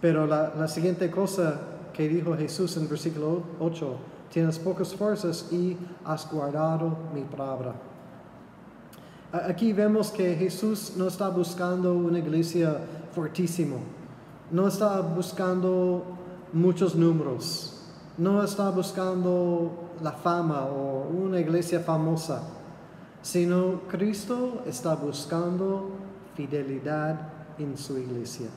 pero 0.00 0.26
la, 0.26 0.54
la, 0.56 0.66
siguiente 0.66 1.10
cosa 1.10 1.60
que 1.92 2.08
dijo 2.08 2.36
Jesús 2.36 2.76
en 2.76 2.88
versículo 2.88 3.42
8, 3.60 3.96
tienes 4.30 4.58
pocas 4.58 4.94
fuerzas 4.94 5.52
y 5.52 5.76
has 6.04 6.30
guardado 6.30 6.96
mi 7.14 7.22
palabra. 7.22 7.74
Aquí 9.32 9.72
vemos 9.72 10.10
que 10.10 10.34
Jesús 10.34 10.94
no 10.96 11.08
está 11.08 11.28
buscando 11.28 11.92
una 11.94 12.18
iglesia 12.18 12.76
fortísima, 13.12 13.76
no 14.50 14.68
está 14.68 15.00
buscando 15.00 16.04
muchos 16.52 16.94
números, 16.94 17.82
no 18.16 18.42
está 18.42 18.70
buscando 18.70 19.70
la 20.02 20.12
fama 20.12 20.66
o 20.66 21.08
una 21.08 21.40
iglesia 21.40 21.80
famosa, 21.80 22.42
sino 23.22 23.82
Cristo 23.88 24.62
está 24.66 24.94
buscando 24.94 25.90
fidelidad 26.34 27.28
en 27.58 27.76
su 27.76 27.98
iglesia. 27.98 28.48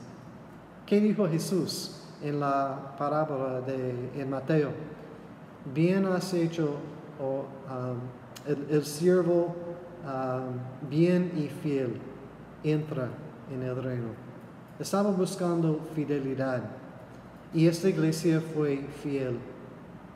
¿Qué 0.86 1.00
dijo 1.00 1.28
Jesús 1.28 2.02
en 2.22 2.40
la 2.40 2.94
parábola 2.98 3.60
de 3.60 4.24
Mateo? 4.28 4.70
Bien 5.74 6.06
has 6.06 6.32
hecho, 6.32 6.76
oh, 7.20 7.44
el, 8.46 8.84
siervo 8.84 9.54
um, 10.04 10.88
bien 10.88 11.32
y 11.36 11.48
fiel 11.48 12.00
entra 12.64 13.08
en 13.52 13.62
el 13.62 13.82
reino. 13.82 14.29
Estaba 14.80 15.10
buscando 15.10 15.78
fidelidad 15.94 16.62
y 17.52 17.66
esta 17.66 17.90
iglesia 17.90 18.40
fue 18.40 18.78
fiel. 19.02 19.38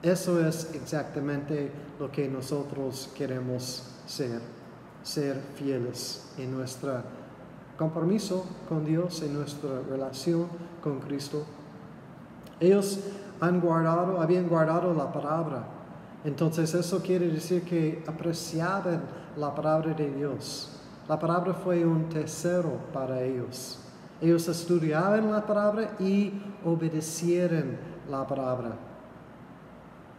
Eso 0.03 0.41
es 0.41 0.71
exactamente 0.73 1.71
lo 2.01 2.11
que 2.11 2.27
nosotros 2.29 3.11
queremos 3.15 3.83
ser, 4.07 4.41
ser 5.03 5.39
fieles 5.57 6.33
en 6.39 6.57
nuestro 6.57 7.03
compromiso 7.77 8.47
con 8.67 8.87
Dios, 8.87 9.21
en 9.21 9.35
nuestra 9.35 9.83
relación 9.83 10.47
con 10.83 10.99
Cristo. 11.01 11.45
Ellos 12.59 13.01
han 13.43 13.61
guardado, 13.61 14.19
habían 14.19 14.49
guardado 14.49 14.95
la 14.95 15.13
palabra. 15.13 15.67
Entonces 16.25 16.73
eso 16.73 17.03
quiere 17.03 17.29
decir 17.29 17.65
que 17.65 18.03
apreciaban 18.07 19.03
la 19.37 19.55
palabra 19.55 19.93
de 19.93 20.11
Dios. 20.11 20.71
La 21.07 21.19
palabra 21.19 21.53
fue 21.53 21.85
un 21.85 22.09
tesoro 22.09 22.79
para 22.95 23.21
ellos. 23.21 23.84
Ellos 24.21 24.49
estudiaban 24.49 25.31
la 25.31 25.45
palabra 25.45 25.97
y 25.99 26.33
obedecieron 26.65 27.77
la 28.11 28.27
palabra. 28.27 28.77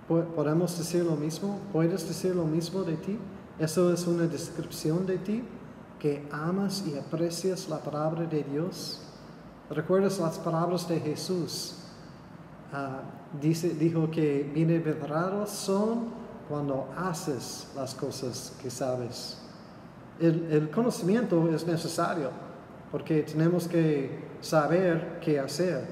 ¿Podemos 0.07 0.77
decir 0.77 1.03
lo 1.03 1.15
mismo? 1.15 1.59
¿Puedes 1.71 2.07
decir 2.07 2.35
lo 2.35 2.45
mismo 2.45 2.83
de 2.83 2.97
ti? 2.97 3.17
Eso 3.57 3.91
es 3.91 4.05
una 4.05 4.27
descripción 4.27 5.05
de 5.05 5.17
ti, 5.17 5.43
que 5.99 6.27
amas 6.31 6.83
y 6.85 6.97
aprecias 6.97 7.69
la 7.69 7.79
palabra 7.79 8.25
de 8.25 8.43
Dios. 8.43 9.01
¿Recuerdas 9.69 10.19
las 10.19 10.37
palabras 10.37 10.87
de 10.87 10.99
Jesús? 10.99 11.77
Ah, 12.71 12.99
dice, 13.41 13.69
dijo 13.69 14.11
que 14.11 14.51
bienaventurados 14.53 15.49
son 15.49 16.09
cuando 16.49 16.87
haces 16.97 17.71
las 17.75 17.95
cosas 17.95 18.53
que 18.61 18.69
sabes. 18.69 19.39
El 20.19 20.69
conocimiento 20.69 21.49
es 21.49 21.65
necesario 21.65 22.44
porque 22.95 23.23
tenemos 23.23 23.67
que 23.67 24.09
saber 24.39 25.19
qué 25.19 25.37
hacer, 25.37 25.85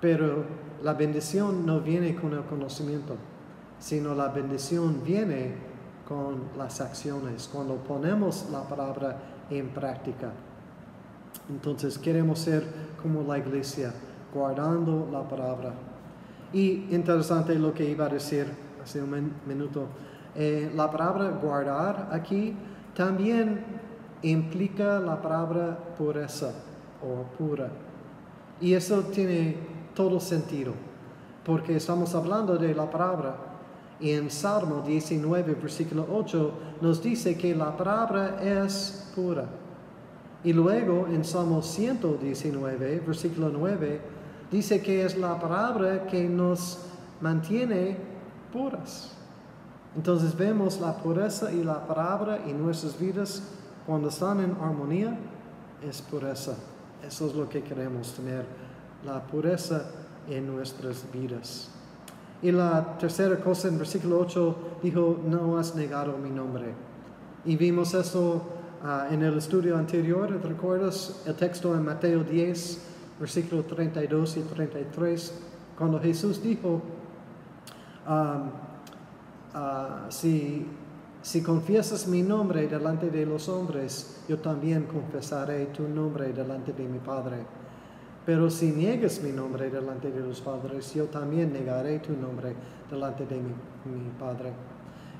pero 0.00 0.42
la 0.82 0.94
bendición 0.94 1.64
no 1.64 1.80
viene 1.80 2.16
con 2.16 2.32
el 2.32 2.42
conocimiento, 2.42 3.14
sino 3.78 4.16
la 4.16 4.26
bendición 4.26 5.04
viene 5.04 5.54
con 6.08 6.40
las 6.58 6.80
acciones, 6.80 7.48
cuando 7.52 7.76
ponemos 7.76 8.48
la 8.50 8.64
palabra 8.64 9.16
en 9.48 9.68
práctica. 9.68 10.32
Entonces 11.48 11.96
queremos 11.96 12.40
ser 12.40 12.64
como 13.00 13.22
la 13.22 13.38
iglesia, 13.38 13.94
guardando 14.34 15.08
la 15.12 15.22
palabra. 15.22 15.72
Y 16.52 16.88
interesante 16.90 17.54
lo 17.54 17.72
que 17.72 17.88
iba 17.88 18.06
a 18.06 18.08
decir 18.08 18.48
hace 18.82 19.00
un 19.00 19.34
minuto. 19.46 19.86
Eh, 20.34 20.68
la 20.74 20.90
palabra 20.90 21.30
guardar 21.40 22.08
aquí 22.10 22.56
también 22.96 23.87
implica 24.22 24.98
la 24.98 25.20
palabra 25.20 25.78
pureza 25.96 26.52
o 27.02 27.22
pura. 27.36 27.70
Y 28.60 28.74
eso 28.74 29.02
tiene 29.02 29.56
todo 29.94 30.20
sentido, 30.20 30.72
porque 31.44 31.76
estamos 31.76 32.14
hablando 32.14 32.56
de 32.56 32.74
la 32.74 32.90
palabra 32.90 33.48
y 34.00 34.12
en 34.12 34.30
Salmo 34.30 34.82
19, 34.86 35.54
versículo 35.54 36.06
8, 36.10 36.52
nos 36.80 37.02
dice 37.02 37.36
que 37.36 37.54
la 37.54 37.76
palabra 37.76 38.38
es 38.40 39.10
pura. 39.14 39.46
Y 40.44 40.52
luego 40.52 41.08
en 41.08 41.24
Salmo 41.24 41.62
119, 41.62 43.02
versículo 43.04 43.50
9, 43.50 44.00
dice 44.52 44.80
que 44.80 45.04
es 45.04 45.18
la 45.18 45.38
palabra 45.40 46.06
que 46.06 46.28
nos 46.28 46.78
mantiene 47.20 47.96
puras. 48.52 49.12
Entonces 49.96 50.36
vemos 50.36 50.80
la 50.80 50.96
pureza 50.96 51.52
y 51.52 51.64
la 51.64 51.84
palabra 51.84 52.38
en 52.46 52.62
nuestras 52.62 52.98
vidas 53.00 53.42
cuando 53.88 54.10
están 54.10 54.40
en 54.40 54.50
armonía, 54.60 55.16
es 55.82 56.02
pureza. 56.02 56.56
Eso 57.02 57.26
es 57.26 57.34
lo 57.34 57.48
que 57.48 57.62
queremos 57.62 58.12
tener, 58.12 58.44
la 59.02 59.26
pureza 59.26 59.90
en 60.28 60.46
nuestras 60.46 61.10
vidas. 61.10 61.70
Y 62.42 62.52
la 62.52 62.98
tercera 62.98 63.40
cosa 63.40 63.68
en 63.68 63.78
versículo 63.78 64.18
8 64.18 64.56
dijo, 64.82 65.18
no 65.26 65.56
has 65.56 65.74
negado 65.74 66.18
mi 66.18 66.28
nombre. 66.28 66.74
Y 67.46 67.56
vimos 67.56 67.94
eso 67.94 68.42
ah, 68.84 69.08
en 69.10 69.22
el 69.22 69.38
estudio 69.38 69.78
anterior, 69.78 70.38
¿recuerdas 70.44 71.22
el 71.24 71.34
texto 71.36 71.74
en 71.74 71.82
Mateo 71.82 72.22
10, 72.24 72.82
versículo 73.18 73.64
32 73.64 74.36
y 74.36 74.40
33? 74.42 75.40
Cuando 75.78 75.98
Jesús 75.98 76.42
dijo, 76.42 76.82
ah, 78.06 78.50
si, 80.10 80.66
si 81.22 81.42
confiesas 81.42 82.06
mi 82.06 82.22
nombre 82.22 82.68
delante 82.68 83.10
de 83.10 83.26
los 83.26 83.48
hombres, 83.48 84.22
yo 84.28 84.38
también 84.38 84.84
confesaré 84.84 85.66
tu 85.66 85.88
nombre 85.88 86.32
delante 86.32 86.72
de 86.72 86.84
mi 86.84 86.98
Padre. 86.98 87.58
Pero 88.28 88.50
si 88.50 88.72
niegas 88.72 89.22
mi 89.22 89.32
nombre 89.32 89.70
delante 89.70 90.10
de 90.10 90.20
los 90.20 90.42
padres, 90.42 90.92
yo 90.92 91.06
también 91.06 91.50
negaré 91.50 91.98
tu 92.00 92.12
nombre 92.12 92.54
delante 92.90 93.24
de 93.24 93.36
mi, 93.36 94.10
Padre. 94.20 94.52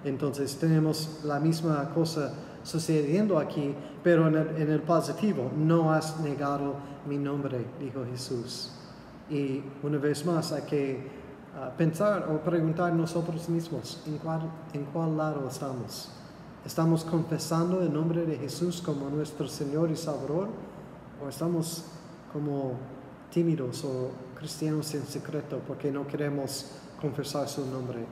Entonces 0.05 0.55
tenemos 0.59 1.23
la 1.25 1.41
misma 1.41 1.89
cosa 1.95 2.35
sucediendo 2.63 3.39
aquí, 3.39 3.75
pero 4.05 4.29
en 4.29 4.37
el, 4.71 4.83
positivo, 4.83 5.51
no 5.57 5.91
has 5.91 6.21
negado 6.21 6.75
mi 7.09 7.17
nombre, 7.17 7.65
dijo 7.81 8.05
Jesús. 8.05 8.73
Y 9.31 9.63
una 9.83 9.97
vez 9.97 10.27
más 10.27 10.53
hay 10.53 10.63
pensar 11.77 12.29
o 12.31 12.39
preguntar 12.43 12.93
nosotros 12.93 13.49
mismos, 13.49 14.03
¿en 14.07 14.19
cuál, 14.19 14.43
¿en 14.73 14.85
cuál 14.87 15.17
lado 15.17 15.49
estamos? 15.49 16.11
¿Estamos 16.65 17.05
confesando 17.05 17.81
el 17.83 17.93
nombre 17.93 18.27
de 18.27 18.37
Jesús 18.37 18.83
como 18.83 19.09
nuestro 19.09 19.49
Señor 19.49 19.91
y 19.91 19.97
Salvador? 19.97 20.49
¿O 21.25 21.29
estamos 21.29 21.85
como 22.33 22.75
tímidos 23.31 23.85
o 23.85 24.11
cristianos 24.35 24.95
en 24.95 25.05
secreto 25.05 25.61
porque 25.67 25.91
no 25.91 26.07
queremos 26.07 26.71
confesar 27.01 27.49
su 27.49 27.67
nombre. 27.67 28.05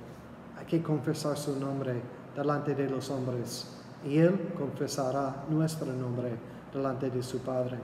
Hay 0.59 0.67
que 0.67 0.83
confesar 0.83 1.37
su 1.37 1.59
nombre 1.59 1.95
delante 2.35 2.75
de 2.75 2.89
los 2.89 3.11
hombres 3.11 3.67
y 4.05 4.19
Él 4.19 4.53
confesará 4.57 5.45
nuestro 5.49 5.93
nombre 5.93 6.31
delante 6.73 7.11
de 7.11 7.23
su 7.23 7.39
Padre. 7.39 7.79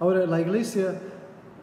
Ahora, 0.00 0.26
la 0.26 0.40
iglesia 0.40 0.94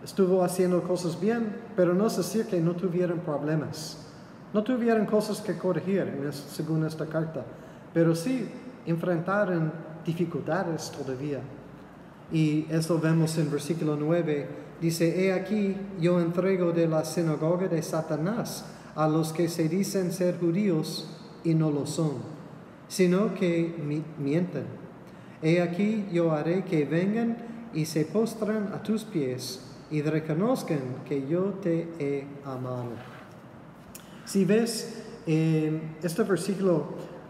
estuvo 0.03 0.44
haciendo 0.44 0.82
cosas 0.84 1.20
bien, 1.20 1.56
pero 1.75 1.94
no 1.94 2.08
es 2.08 2.18
decir 2.18 2.46
que 2.46 2.60
no 2.60 2.74
tuvieran 2.75 3.20
problemas. 3.20 4.06
No 4.53 4.63
tuvieron 4.63 5.06
cosas 5.06 5.41
que 5.41 5.58
corregir 5.58 6.08
según 6.32 6.86
esta 6.86 7.06
carta, 7.06 7.46
pero 7.94 8.15
sí 8.15 8.50
enfrentaron 8.86 9.72
dificultades 10.06 10.91
todavía. 10.91 11.41
Y 12.32 12.65
eso 12.70 13.00
vemos 13.00 13.38
en 13.38 13.51
versículo 13.51 13.96
9. 13.96 14.48
Dice, 14.82 15.25
he 15.25 15.34
aquí, 15.34 15.75
yo 16.00 16.20
entrego 16.20 16.72
de 16.72 16.88
la 16.88 17.03
sinagoga 17.06 17.68
de 17.68 17.82
Satanás 17.84 18.65
a 18.96 19.08
los 19.08 19.34
que 19.34 19.50
se 19.50 19.68
dicen 19.68 20.12
ser 20.12 20.39
judíos 20.39 21.10
y 21.44 21.53
no 21.53 21.70
lo 21.70 21.86
son, 21.86 22.13
sino 22.88 23.34
que 23.36 23.75
mienten. 24.18 24.65
He 25.41 25.62
aquí, 25.62 26.08
yo 26.12 26.32
haré 26.32 26.65
que 26.65 26.86
vengan 26.86 27.38
y 27.74 27.86
se 27.86 28.06
postran 28.06 28.72
a 28.74 28.82
tus 28.82 29.03
pies 29.03 29.68
y 29.91 30.01
reconozcan 30.01 31.03
que 31.08 31.27
yo 31.27 31.53
te 31.62 31.88
he 32.00 32.27
amado. 32.46 32.91
Si 34.25 34.46
ves 34.46 35.03
en 35.25 35.98
este 36.03 36.24
versículo, 36.24 36.86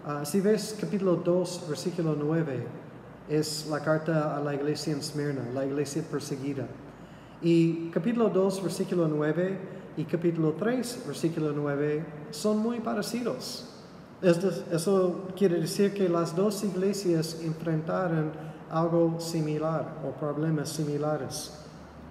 ah, 0.05 0.25
si 0.25 0.41
ves 0.41 0.75
capítulo 0.79 1.15
2, 1.15 1.65
versículo 1.69 2.15
9, 2.17 2.67
es 3.29 3.67
la 3.69 3.79
carta 3.79 4.35
a 4.35 4.39
la 4.41 4.55
iglesia 4.55 4.93
en 4.93 5.01
Smyrna, 5.01 5.49
la 5.53 5.65
iglesia 5.65 6.03
perseguida. 6.09 6.67
Y 7.41 7.89
capítulo 7.91 8.29
2, 8.29 8.63
versículo 8.63 9.07
9 9.07 9.57
y 9.97 10.03
capítulo 10.05 10.53
3, 10.53 11.03
versículo 11.07 11.53
9 11.53 12.05
son 12.31 12.57
muy 12.59 12.79
parecidos. 12.79 13.69
Eso 14.21 15.27
quiere 15.37 15.61
decir 15.61 15.93
que 15.93 16.09
las 16.09 16.35
dos 16.35 16.63
iglesias 16.65 17.39
enfrentaron 17.41 18.31
algo 18.69 19.19
similar 19.19 20.01
o 20.05 20.11
problemas 20.19 20.69
similares. 20.69 21.58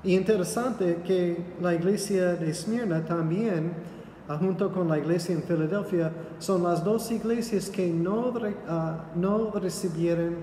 Y 0.05 0.15
interesante 0.15 1.03
que 1.05 1.37
la 1.61 1.75
iglesia 1.75 2.35
de 2.35 2.55
Smyrna 2.55 3.05
también, 3.05 3.73
ah, 4.29 4.37
junto 4.39 4.73
con 4.73 4.89
la 4.89 4.99
iglesia 4.99 5.35
en 5.35 5.43
Filadelfia, 5.43 6.13
son 6.39 6.63
las 6.63 6.85
dos 6.85 7.11
iglesias 7.11 7.69
que 7.69 7.89
no, 7.89 8.33
ah, 8.69 9.05
no 9.17 9.51
recibieron 9.51 10.37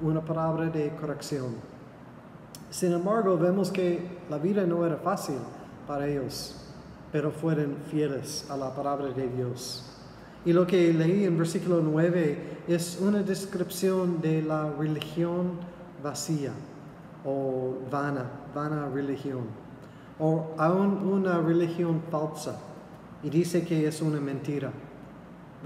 una 0.00 0.20
palabra 0.20 0.66
de 0.66 0.90
corrección. 1.00 1.54
Sin 2.70 2.92
embargo, 2.92 3.36
vemos 3.36 3.70
que 3.70 4.18
la 4.30 4.38
vida 4.38 4.64
no 4.64 4.86
era 4.86 4.96
fácil 4.96 5.36
para 5.86 6.06
ellos, 6.06 6.56
pero 7.10 7.30
fueron 7.30 7.76
fieles 7.90 8.46
a 8.48 8.56
la 8.56 8.74
palabra 8.74 9.08
de 9.08 9.28
Dios. 9.28 9.84
Y 10.44 10.52
lo 10.52 10.66
que 10.66 10.92
leí 10.92 11.24
en 11.24 11.36
versículo 11.38 11.80
9 11.80 12.64
es 12.66 12.98
una 13.00 13.22
descripción 13.22 14.20
de 14.20 14.42
la 14.42 14.70
religión 14.70 15.52
vacía 16.02 16.50
o 17.24 17.76
vana, 17.90 18.41
vana 18.54 18.88
religión, 18.88 19.44
o 20.18 20.54
aún 20.58 21.06
una 21.06 21.38
religión 21.40 22.02
falsa. 22.10 22.58
Y 23.22 23.30
dice 23.30 23.64
que 23.64 23.86
es 23.86 24.02
una 24.02 24.20
mentira. 24.20 24.72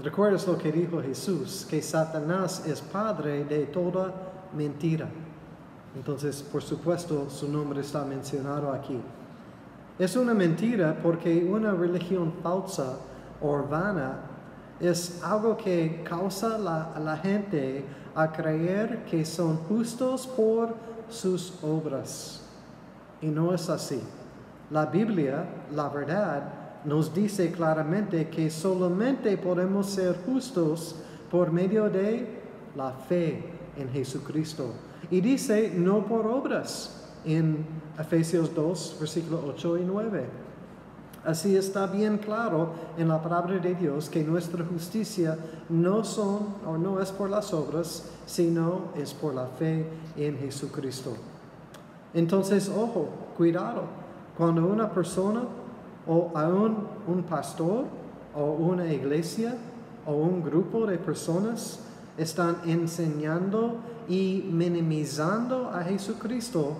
¿Recuerdas 0.03 0.47
lo 0.47 0.57
que 0.57 0.71
dijo 0.71 1.01
Jesús? 1.01 1.65
Que 1.69 1.81
Satanás 1.81 2.65
es 2.67 2.81
padre 2.81 3.45
de 3.45 3.65
toda 3.65 4.13
mentira. 4.55 5.07
Entonces, 5.95 6.43
por 6.43 6.61
supuesto, 6.61 7.29
su 7.29 7.51
nombre 7.51 7.81
está 7.81 8.05
mencionado 8.05 8.71
aquí. 8.71 8.99
Es 9.97 10.15
una 10.15 10.35
mentira 10.35 10.99
porque 11.01 11.43
una 11.43 11.71
religión 11.71 12.33
falsa 12.43 12.99
o 13.41 13.63
vana 13.63 14.19
es 14.79 15.23
algo 15.23 15.57
que 15.57 16.03
causa 16.07 16.55
a 16.55 16.99
la 16.99 17.17
gente 17.17 17.83
a 18.13 18.31
creer 18.31 19.05
que 19.05 19.25
son 19.25 19.57
justos 19.67 20.27
por 20.27 20.75
sus 21.09 21.53
obras. 21.63 22.46
Y 23.21 23.27
no 23.27 23.53
es 23.53 23.69
así. 23.69 24.01
La 24.69 24.85
Biblia, 24.85 25.45
la 25.73 25.89
verdad, 25.89 26.43
nos 26.85 27.13
dice 27.13 27.51
claramente 27.51 28.29
que 28.29 28.49
solamente 28.49 29.37
podemos 29.37 29.87
ser 29.87 30.17
justos 30.25 30.95
por 31.31 31.51
medio 31.51 31.89
de 31.89 32.41
la 32.75 32.91
fe 32.91 33.43
en 33.77 33.89
Jesucristo. 33.89 34.73
Y 35.09 35.21
dice, 35.21 35.71
no 35.75 36.05
por 36.05 36.27
obras, 36.27 36.97
en 37.25 37.65
Efesios 37.99 38.53
2, 38.53 38.97
versículos 38.99 39.41
8 39.47 39.77
y 39.79 39.81
9. 39.83 40.25
Así 41.25 41.57
está 41.57 41.87
bien 41.87 42.17
claro 42.19 42.69
en 42.97 43.09
la 43.09 43.21
palabra 43.21 43.57
de 43.57 43.75
Dios 43.75 44.09
que 44.09 44.23
nuestra 44.23 44.63
justicia 44.63 45.37
no 45.67 46.05
son 46.05 46.55
o 46.65 46.77
no 46.77 47.01
es 47.01 47.11
por 47.11 47.29
las 47.29 47.53
obras, 47.53 48.09
sino 48.25 48.93
es 48.95 49.13
por 49.13 49.33
la 49.33 49.47
fe 49.47 49.85
en 50.15 50.37
Jesucristo. 50.37 51.17
Entonces, 52.13 52.69
ojo, 52.69 53.09
cuidado, 53.37 53.83
cuando 54.37 54.65
una 54.65 54.89
persona 54.89 55.43
o 56.07 56.31
aún 56.35 56.87
un 57.07 57.23
pastor 57.23 57.85
o 58.35 58.43
una 58.53 58.91
iglesia 58.91 59.55
o 60.05 60.13
un 60.13 60.43
grupo 60.43 60.85
de 60.85 60.97
personas 60.97 61.79
están 62.17 62.57
enseñando 62.65 63.77
y 64.07 64.49
minimizando 64.51 65.69
a 65.69 65.83
Jesucristo, 65.83 66.73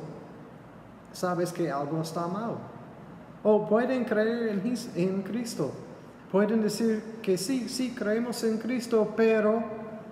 sabes 1.12 1.52
que 1.52 1.70
algo 1.72 2.02
está 2.02 2.28
mal. 2.28 2.56
O 3.44 3.68
pueden 3.68 4.06
creer 4.06 4.62
en, 4.96 5.22
Cristo. 5.24 5.72
Pueden 6.32 6.62
decir 6.62 7.02
que 7.22 7.38
sí, 7.38 7.70
sí, 7.70 7.94
creemos 7.96 8.44
en 8.44 8.58
Cristo, 8.58 9.13
pero 9.16 9.63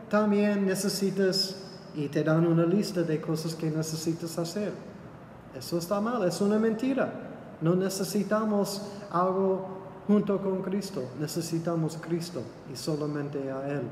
también 0.09 0.65
necesitas 0.65 1.63
y 1.95 2.07
te 2.07 2.23
dan 2.23 2.45
una 2.45 2.65
lista 2.65 3.03
de 3.03 3.19
cosas 3.21 3.55
que 3.55 3.69
necesitas 3.71 4.37
hacer. 4.37 4.71
Eso 5.57 5.77
está 5.77 6.01
mal, 6.01 6.27
es 6.27 6.41
una 6.41 6.59
mentira. 6.59 7.11
No 7.61 7.75
necesitamos 7.75 8.81
algo 9.11 9.67
junto 10.07 10.39
con 10.41 10.61
Cristo, 10.61 11.03
necesitamos 11.19 11.97
Cristo 12.01 12.41
y 12.71 12.75
solamente 12.75 13.51
a 13.51 13.67
Él 13.69 13.83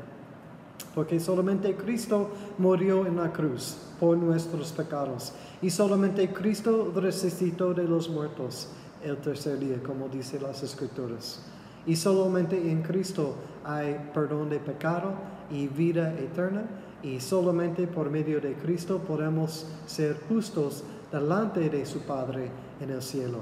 porque 0.96 1.20
solamente 1.20 1.76
Cristo 1.76 2.30
murió 2.58 3.06
en 3.06 3.18
la 3.18 3.32
cruz 3.32 3.78
por 4.00 4.18
nuestros 4.18 4.72
pecados 4.72 5.34
y 5.62 5.70
solamente 5.70 6.32
Cristo 6.32 6.92
resucitó 6.96 7.74
de 7.74 7.84
los 7.84 8.10
muertos 8.10 8.70
el 9.04 9.18
tercer 9.18 9.60
día, 9.60 9.82
como 9.84 10.08
dice 10.08 10.40
las 10.40 10.64
escrituras. 10.64 11.42
Y 11.86 11.96
solamente 11.96 12.72
en 12.72 12.82
Cristo 12.82 13.36
hay 13.66 14.12
perdón 14.14 14.50
de 14.50 14.60
pecado 14.60 15.14
y 15.52 15.68
vida 15.68 16.14
eterna 16.14 16.64
y 17.02 17.20
solamente 17.20 17.88
por 17.88 18.10
medio 18.10 18.40
de 18.40 18.54
Cristo 18.54 19.00
podemos 19.00 19.68
ser 19.86 20.18
justos 20.30 20.84
delante 21.14 21.70
de 21.70 21.86
su 21.86 22.00
Padre 22.00 22.50
en 22.82 22.90
el 22.90 23.02
cielo. 23.02 23.40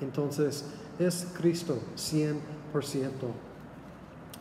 Entonces 0.00 0.64
es 0.98 1.28
Cristo 1.38 1.78
100%. 1.96 2.32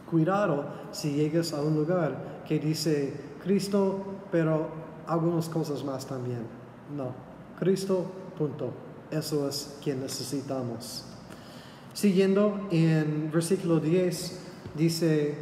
Cuidado 0.09 0.65
si 0.91 1.11
llegas 1.11 1.53
a 1.53 1.61
un 1.61 1.75
lugar 1.75 2.43
que 2.47 2.59
dice 2.59 3.13
Cristo, 3.43 4.03
pero 4.31 4.69
algunas 5.05 5.49
cosas 5.49 5.83
más 5.83 6.05
también. 6.05 6.47
No, 6.95 7.13
Cristo, 7.59 8.05
punto. 8.37 8.71
eso 9.11 9.47
es 9.47 9.77
que 9.83 9.93
necesitamos. 9.93 11.05
Siguiendo 11.93 12.67
en 12.71 13.29
versículo 13.31 13.81
10, 13.81 14.39
dice, 14.77 15.35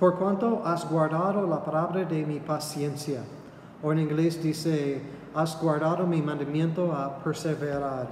por 0.00 0.18
cuanto 0.18 0.62
has 0.64 0.88
guardado 0.88 1.46
la 1.46 1.62
palabra 1.62 2.04
de 2.04 2.24
mi 2.24 2.40
paciencia. 2.40 3.22
O 3.82 3.92
en 3.92 3.98
inglés 3.98 4.42
dice, 4.42 5.02
has 5.34 5.60
guardado 5.60 6.06
mi 6.06 6.22
mandamiento 6.22 6.92
a 6.92 7.22
perseverar. 7.22 8.08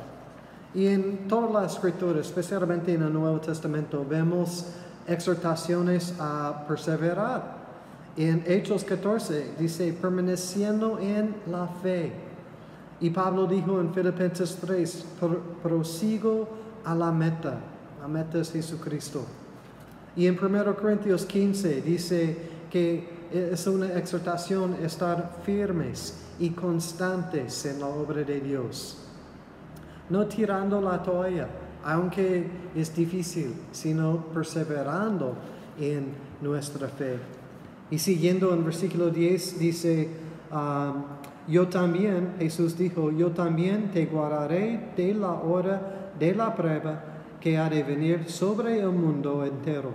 Y 0.74 0.86
en 0.86 1.28
toda 1.28 1.60
la 1.60 1.66
escritura, 1.66 2.20
especialmente 2.20 2.94
en 2.94 3.02
el 3.02 3.12
Nuevo 3.12 3.40
Testamento, 3.40 4.04
vemos 4.08 4.66
exhortaciones 5.06 6.14
a 6.18 6.64
perseverar. 6.66 7.62
En 8.16 8.44
Hechos 8.46 8.84
14 8.84 9.54
dice, 9.58 9.92
permaneciendo 9.92 10.98
en 10.98 11.34
la 11.50 11.66
fe. 11.66 12.12
Y 13.00 13.10
Pablo 13.10 13.46
dijo 13.46 13.80
en 13.80 13.92
Filipenses 13.92 14.56
3, 14.60 15.06
prosigo 15.62 16.48
a 16.84 16.94
la 16.94 17.10
meta. 17.10 17.58
La 18.00 18.08
meta 18.08 18.38
es 18.38 18.52
Jesucristo. 18.52 19.24
Y 20.16 20.26
en 20.26 20.38
1 20.42 20.76
Corintios 20.76 21.24
15 21.24 21.82
dice 21.82 22.36
que 22.70 23.21
es 23.32 23.66
una 23.66 23.86
exhortación 23.94 24.76
estar 24.82 25.38
firmes 25.44 26.18
y 26.38 26.50
constantes 26.50 27.64
en 27.66 27.80
la 27.80 27.86
obra 27.86 28.22
de 28.22 28.40
Dios. 28.40 28.98
No 30.10 30.26
tirando 30.26 30.80
la 30.80 31.02
toalla, 31.02 31.48
aunque 31.84 32.46
es 32.74 32.94
difícil, 32.94 33.54
sino 33.72 34.26
perseverando 34.26 35.34
en 35.80 36.06
nuestra 36.40 36.88
fe. 36.88 37.18
Y 37.90 37.98
siguiendo 37.98 38.52
en 38.52 38.64
versículo 38.64 39.10
10 39.10 39.58
dice, 39.58 40.08
um, 40.52 41.04
yo 41.48 41.68
también, 41.68 42.34
Jesús 42.38 42.76
dijo, 42.76 43.10
yo 43.10 43.30
también 43.30 43.90
te 43.90 44.06
guardaré 44.06 44.92
de 44.96 45.14
la 45.14 45.32
hora 45.32 46.12
de 46.18 46.34
la 46.34 46.54
prueba 46.54 47.04
que 47.40 47.58
ha 47.58 47.68
de 47.68 47.82
venir 47.82 48.30
sobre 48.30 48.78
el 48.80 48.90
mundo 48.90 49.44
entero 49.44 49.90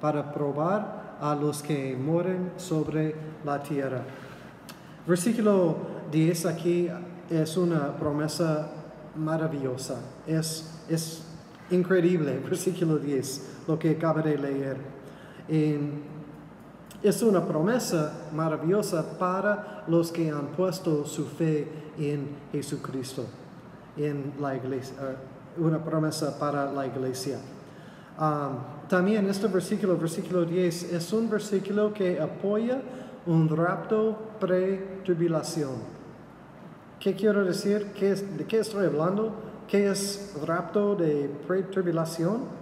para 0.00 0.32
probar 0.32 0.99
a 1.20 1.34
los 1.34 1.62
que 1.62 1.96
moren 1.96 2.52
sobre 2.56 3.14
la 3.44 3.62
tierra. 3.62 4.02
Versículo 5.06 5.76
10 6.10 6.46
aquí 6.46 6.88
es 7.28 7.56
una 7.56 7.96
promesa 7.96 8.70
maravillosa. 9.16 10.00
Es, 10.26 10.84
es 10.88 11.24
increíble, 11.70 12.38
versículo 12.44 12.98
10, 12.98 13.64
lo 13.68 13.78
que 13.78 13.90
acabo 13.90 14.22
de 14.22 14.38
leer. 14.38 14.76
es 17.02 17.22
una 17.22 17.44
promesa 17.44 18.28
maravillosa 18.32 19.18
para 19.18 19.84
los 19.88 20.12
que 20.12 20.30
han 20.30 20.48
puesto 20.48 21.04
su 21.06 21.26
fe 21.26 21.68
en 21.98 22.28
Jesucristo, 22.52 23.24
en 23.96 24.32
la 24.40 24.56
iglesia, 24.56 24.94
una 25.56 25.82
promesa 25.82 26.38
para 26.38 26.70
la 26.72 26.86
iglesia. 26.86 27.38
También 28.88 29.30
este 29.30 29.46
versículo, 29.46 29.96
versículo 29.96 30.44
10, 30.44 30.92
es 30.92 31.12
un 31.12 31.30
versículo 31.30 31.94
que 31.94 32.20
apoya 32.20 32.82
un 33.24 33.48
rapto 33.48 34.16
pre-tribulación. 34.38 36.00
¿Qué 36.98 37.14
quiero 37.14 37.44
decir? 37.44 37.92
¿Qué 37.94 38.14
¿De 38.14 38.44
qué 38.44 38.58
estoy 38.58 38.86
hablando? 38.86 39.32
¿Qué 39.66 39.90
es 39.90 40.34
rapto 40.46 40.94
de 40.96 41.30
pre-tribulación? 41.46 42.60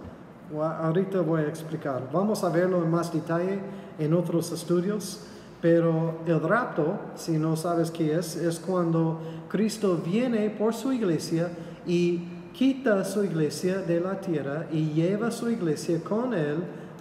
ahorita 0.55 1.21
voy 1.21 1.41
a 1.41 1.47
explicar. 1.47 2.09
Vamos 2.11 2.43
a 2.43 2.49
verlo 2.49 2.81
en 2.81 2.89
más 2.89 3.13
detalle 3.13 3.59
en 3.99 4.13
otros 4.13 4.51
estudios. 4.51 5.25
Pero 5.61 6.19
el 6.25 6.39
rapto, 6.39 6.97
si 7.15 7.37
no 7.37 7.57
sabes 7.57 7.91
qué 7.91 8.15
es, 8.15 8.37
es 8.37 8.59
cuando 8.59 9.19
Cristo 9.49 9.97
viene 9.97 10.49
por 10.51 10.73
su 10.73 10.93
iglesia 10.93 11.49
y 11.85 12.38
quita 12.59 13.05
su 13.05 13.23
iglesia 13.23 13.77
de 13.77 14.01
la 14.01 14.19
tierra 14.19 14.67
y 14.69 14.91
lleva 14.91 15.31
su 15.31 15.49
iglesia 15.49 16.03
con 16.03 16.33
él 16.33 16.57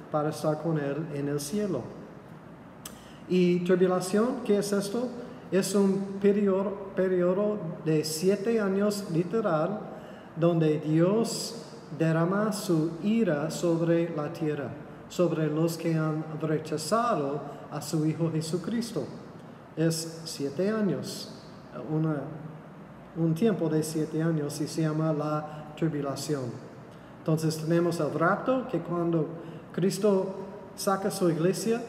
para 0.09 0.29
estar 0.29 0.63
con 0.63 0.79
él 0.79 1.05
en 1.13 1.27
el 1.27 1.41
cielo. 1.41 1.83
¿Y 3.29 3.65
tribulación? 3.65 4.45
¿Qué 4.45 4.59
es 4.59 4.73
esto? 4.73 5.09
Es 5.51 5.75
un 5.75 6.21
periodo, 6.21 7.59
de 7.85 8.05
siete 8.05 8.61
años 8.61 9.07
literal 9.13 9.81
donde 10.37 10.79
Dios 10.79 11.57
derrama 11.99 12.53
su 12.53 12.93
ira 13.03 13.51
sobre 13.51 14.15
la 14.15 14.33
tierra, 14.33 14.71
sobre 15.09 15.49
los 15.49 15.77
que 15.77 15.97
han 15.97 16.25
rechazado 16.41 17.41
a 17.73 17.83
su 17.83 18.07
Hijo 18.07 18.31
Jesucristo. 18.31 19.03
Es 19.77 20.23
siete 20.25 20.71
años, 20.71 21.35
una 21.91 22.23
un 23.17 23.35
tiempo 23.35 23.69
de 23.69 23.83
siete 23.83 24.23
años 24.23 24.61
y 24.61 24.69
se 24.69 24.83
llama 24.83 25.13
la 25.13 25.73
tribulación. 25.77 26.45
Entonces 27.19 27.57
tenemos 27.59 28.01
el 28.01 28.13
rapto, 28.13 28.67
que 28.69 28.79
cuando 28.79 29.27
Cristo 29.73 30.35
saca 30.77 31.11
su 31.11 31.29
iglesia 31.31 31.83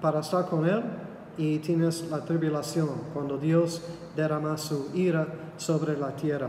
para 0.00 0.20
estar 0.20 0.46
con 0.46 0.66
Él, 0.68 0.82
y 1.36 1.58
tienes 1.58 2.08
la 2.10 2.24
tribulación, 2.24 2.90
cuando 3.12 3.38
Dios 3.38 3.82
derrama 4.14 4.56
su 4.56 4.90
ira 4.94 5.26
sobre 5.56 5.96
la 5.96 6.14
tierra. 6.14 6.48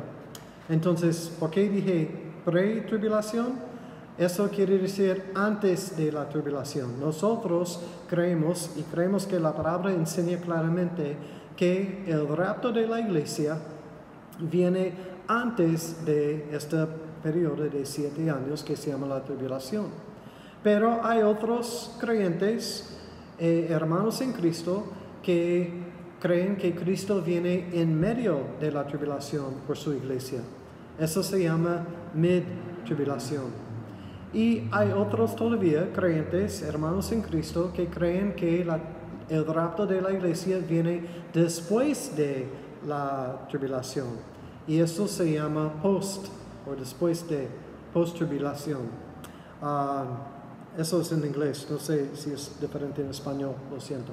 Entonces, 0.69 1.31
¿por 1.39 1.49
qué 1.49 1.69
dije 1.69 2.09
pre-tribulación? 2.45 3.53
Eso 4.17 4.49
quiere 4.49 4.77
decir 4.77 5.31
antes 5.35 5.97
de 5.97 6.11
la 6.11 6.29
tribulación. 6.29 6.99
Nosotros 6.99 7.81
creemos 8.09 8.71
y 8.77 8.83
creemos 8.83 9.25
que 9.25 9.39
la 9.39 9.53
palabra 9.53 9.91
enseña 9.91 10.37
claramente 10.37 11.17
que 11.55 12.03
el 12.07 12.27
rapto 12.27 12.71
de 12.71 12.87
la 12.87 12.99
iglesia 12.99 13.57
viene 14.39 14.93
antes 15.27 16.05
de 16.05 16.49
este 16.51 16.85
periodo 17.23 17.63
de 17.63 17.85
siete 17.85 18.29
años 18.29 18.63
que 18.63 18.75
se 18.75 18.91
llama 18.91 19.07
la 19.07 19.23
tribulación. 19.23 19.87
Pero 20.61 21.03
hay 21.03 21.21
otros 21.21 21.95
creyentes, 21.99 22.97
eh, 23.39 23.67
hermanos 23.69 24.21
en 24.21 24.33
Cristo, 24.33 24.85
que 25.23 25.71
creen 26.19 26.57
que 26.57 26.73
Cristo 26.75 27.21
viene 27.21 27.69
en 27.73 27.99
medio 27.99 28.39
de 28.59 28.71
la 28.71 28.85
tribulación 28.85 29.55
por 29.67 29.77
su 29.77 29.93
iglesia. 29.93 30.39
Eso 30.99 31.23
se 31.23 31.43
llama 31.43 31.85
mid-tribulación. 32.15 33.65
Y 34.33 34.67
hay 34.71 34.91
otros 34.91 35.35
todavía 35.35 35.91
creyentes, 35.93 36.61
hermanos 36.61 37.11
en 37.11 37.21
Cristo, 37.21 37.71
que 37.73 37.87
creen 37.87 38.35
que 38.35 38.65
el 39.29 39.45
rapto 39.45 39.85
de 39.85 40.01
la 40.01 40.11
iglesia 40.11 40.59
viene 40.59 41.05
después 41.33 42.15
de 42.15 42.47
la 42.87 43.45
tribulación. 43.49 44.07
Y 44.67 44.79
eso 44.79 45.07
se 45.07 45.31
llama 45.31 45.71
post, 45.81 46.27
o 46.67 46.75
después 46.75 47.27
de 47.27 47.47
post-tribulación. 47.93 48.81
Ah, 49.61 50.05
eso 50.77 51.01
es 51.01 51.11
en 51.11 51.25
inglés, 51.25 51.67
no 51.69 51.79
sé 51.79 52.15
si 52.15 52.31
es 52.31 52.59
diferente 52.59 53.01
en 53.01 53.09
español, 53.09 53.55
lo 53.71 53.79
siento. 53.79 54.11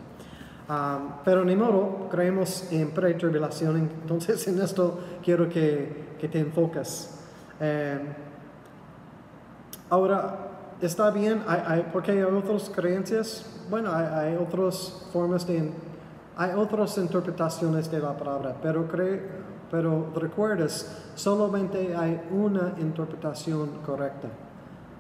Ah, 0.69 1.21
pero 1.25 1.45
ni 1.45 1.57
modo, 1.57 2.09
creemos 2.11 2.71
en 2.71 2.91
pre-tribulación, 2.91 3.77
entonces 3.77 4.47
en 4.47 4.61
esto 4.61 4.99
quiero 5.23 5.49
que, 5.49 6.15
que 6.19 6.29
te 6.29 6.39
enfocas. 6.39 7.19
Eh, 7.61 7.99
ahora, 9.91 10.52
¿está 10.83 11.11
bien? 11.11 11.43
¿Hay, 11.47 11.63
hay, 11.67 11.91
porque 11.93 12.13
hay 12.13 12.23
otras 12.23 12.69
creencias? 12.69 13.47
Bueno, 13.71 13.91
hay, 13.93 14.05
hay 14.05 14.37
otras 14.37 15.07
formas 15.13 15.47
de 15.47 15.73
hay 16.37 16.53
otras 16.57 16.97
interpretaciones 16.97 17.91
de 17.91 18.01
la 18.01 18.17
palabra, 18.17 18.57
pero, 18.63 18.89
pero 19.71 20.07
recuerdas, 20.15 21.11
solamente 21.15 21.95
hay 21.95 22.23
una 22.31 22.73
interpretación 22.79 23.69
correcta. 23.85 24.29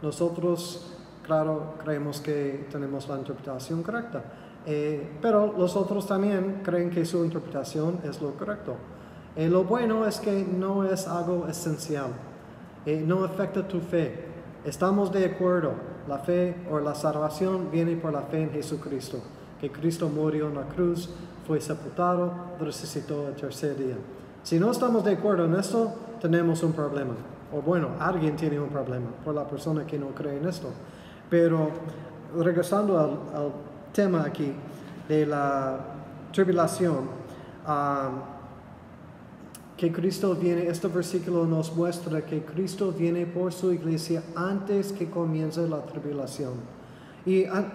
Nosotros, 0.03 0.93
claro, 1.25 1.75
creemos 1.83 2.21
que 2.21 2.67
tenemos 2.71 3.09
la 3.09 3.17
interpretación 3.17 3.83
correcta, 3.83 4.23
eh, 4.67 5.19
pero 5.23 5.55
los 5.57 5.75
otros 5.75 6.07
también 6.07 6.61
creen 6.63 6.91
que 6.91 7.05
su 7.07 7.25
interpretación 7.25 8.01
es 8.05 8.21
lo 8.21 8.33
correcto. 8.35 8.77
Eh, 9.35 9.49
lo 9.49 9.65
bueno 9.65 10.07
es 10.07 10.21
que 10.21 10.45
no 10.45 10.85
es 10.85 11.09
algo 11.09 11.49
esencial, 11.49 12.11
eh, 12.85 13.03
no 13.07 13.25
afecta 13.25 13.67
tu 13.67 13.81
fe. 13.81 14.32
Estamos 14.65 15.13
de 15.13 15.27
acuerdo, 15.27 15.73
la 16.09 16.19
fe 16.19 16.55
o 16.71 16.79
la 16.79 16.95
salvación 16.95 17.71
viene 17.71 17.97
por 17.97 18.13
la 18.13 18.23
fe 18.23 18.43
en 18.43 18.51
Jesucristo 18.51 19.21
que 19.63 19.71
Cristo 19.71 20.09
murió 20.09 20.49
en 20.49 20.57
la 20.57 20.65
cruz, 20.65 21.09
fue 21.47 21.61
sepultado, 21.61 22.33
resucitó 22.59 23.29
el 23.29 23.37
tercer 23.37 23.77
día. 23.77 23.95
Si 24.43 24.59
no 24.59 24.73
estamos 24.73 25.05
de 25.05 25.13
acuerdo 25.13 25.45
en 25.45 25.55
esto, 25.55 25.95
tenemos 26.21 26.65
un 26.65 26.73
problema. 26.73 27.15
O 27.55 27.63
bueno, 27.63 27.91
alguien 28.01 28.35
tiene 28.35 28.59
un 28.59 28.71
problema 28.71 29.07
por 29.25 29.37
la 29.37 29.47
persona 29.47 29.87
que 29.87 30.01
no 30.01 30.09
cree 30.09 30.37
en 30.37 30.49
esto. 30.49 30.69
Pero 31.31 31.71
regresando 32.37 32.99
al, 32.99 33.53
tema 33.93 34.25
aquí 34.25 34.53
de 35.09 35.27
la 35.27 35.79
tribulación, 36.33 37.09
que 39.83 39.91
Cristo 39.91 40.37
viene, 40.37 40.69
este 40.69 40.87
versículo 40.87 41.45
nos 41.45 41.75
muestra 41.75 42.25
que 42.25 42.45
Cristo 42.45 42.93
viene 42.97 43.27
por 43.27 43.53
su 43.53 43.73
iglesia 43.73 44.23
antes 44.37 44.93
que 44.93 45.11
comience 45.11 45.67
la 45.69 45.83
tribulación. 45.85 46.53
Y 47.27 47.47
an- 47.47 47.73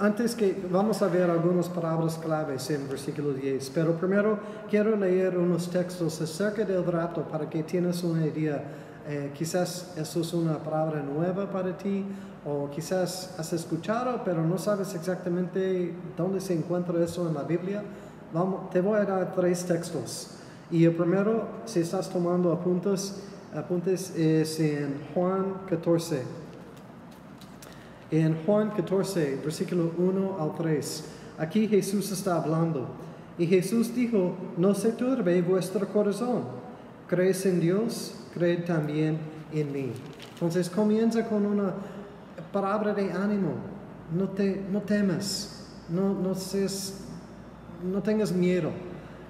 antes 0.00 0.34
que 0.34 0.66
vamos 0.68 1.00
a 1.02 1.06
ver 1.06 1.30
algunas 1.30 1.68
palabras 1.68 2.18
claves 2.18 2.68
en 2.70 2.88
versículo 2.88 3.32
10, 3.32 3.70
pero 3.72 3.92
primero 3.96 4.36
quiero 4.68 4.96
leer 4.96 5.38
unos 5.38 5.70
textos 5.70 6.20
acerca 6.20 6.64
del 6.64 6.84
rapto 6.84 7.22
para 7.22 7.48
que 7.48 7.62
tienes 7.62 8.02
una 8.02 8.26
idea. 8.26 8.60
Eh, 9.06 9.30
quizás 9.32 9.94
eso 9.96 10.22
es 10.22 10.32
una 10.34 10.58
palabra 10.58 11.02
nueva 11.04 11.48
para 11.48 11.76
ti 11.78 12.04
o 12.44 12.68
quizás 12.68 13.32
has 13.38 13.52
escuchado 13.52 14.22
pero 14.24 14.42
no 14.42 14.58
sabes 14.58 14.92
exactamente 14.94 15.94
dónde 16.16 16.40
se 16.40 16.54
encuentra 16.54 16.98
eso 17.04 17.28
en 17.28 17.34
la 17.34 17.44
Biblia. 17.44 17.84
Vamos, 18.32 18.70
te 18.70 18.80
voy 18.80 18.98
a 18.98 19.04
dar 19.04 19.32
tres 19.36 19.64
textos. 19.64 20.30
Y 20.70 20.84
el 20.84 20.92
primero, 20.94 21.46
si 21.66 21.80
estás 21.80 22.08
tomando 22.10 22.52
apuntes, 22.52 23.22
apuntes 23.54 24.16
es 24.16 24.58
en 24.60 24.94
Juan 25.14 25.54
14. 25.68 26.22
En 28.10 28.36
Juan 28.44 28.70
14, 28.70 29.40
versículo 29.44 29.92
1 29.98 30.36
al 30.40 30.54
3, 30.54 31.04
aquí 31.38 31.66
Jesús 31.68 32.10
está 32.12 32.36
hablando. 32.42 32.86
Y 33.38 33.46
Jesús 33.46 33.94
dijo, 33.94 34.36
no 34.56 34.74
se 34.74 34.92
turbe 34.92 35.42
vuestro 35.42 35.88
corazón. 35.88 36.42
¿Crees 37.08 37.44
en 37.46 37.60
Dios? 37.60 38.14
Creed 38.32 38.64
también 38.64 39.18
en 39.52 39.72
mí. 39.72 39.92
Entonces 40.34 40.70
comienza 40.70 41.26
con 41.28 41.44
una 41.44 41.74
palabra 42.52 42.94
de 42.94 43.10
ánimo. 43.12 43.54
No, 44.16 44.28
te, 44.28 44.62
no 44.70 44.80
temas, 44.82 45.66
no, 45.88 46.14
no, 46.14 46.34
seas- 46.34 47.00
no 47.82 48.02
tengas 48.02 48.30
miedo, 48.32 48.70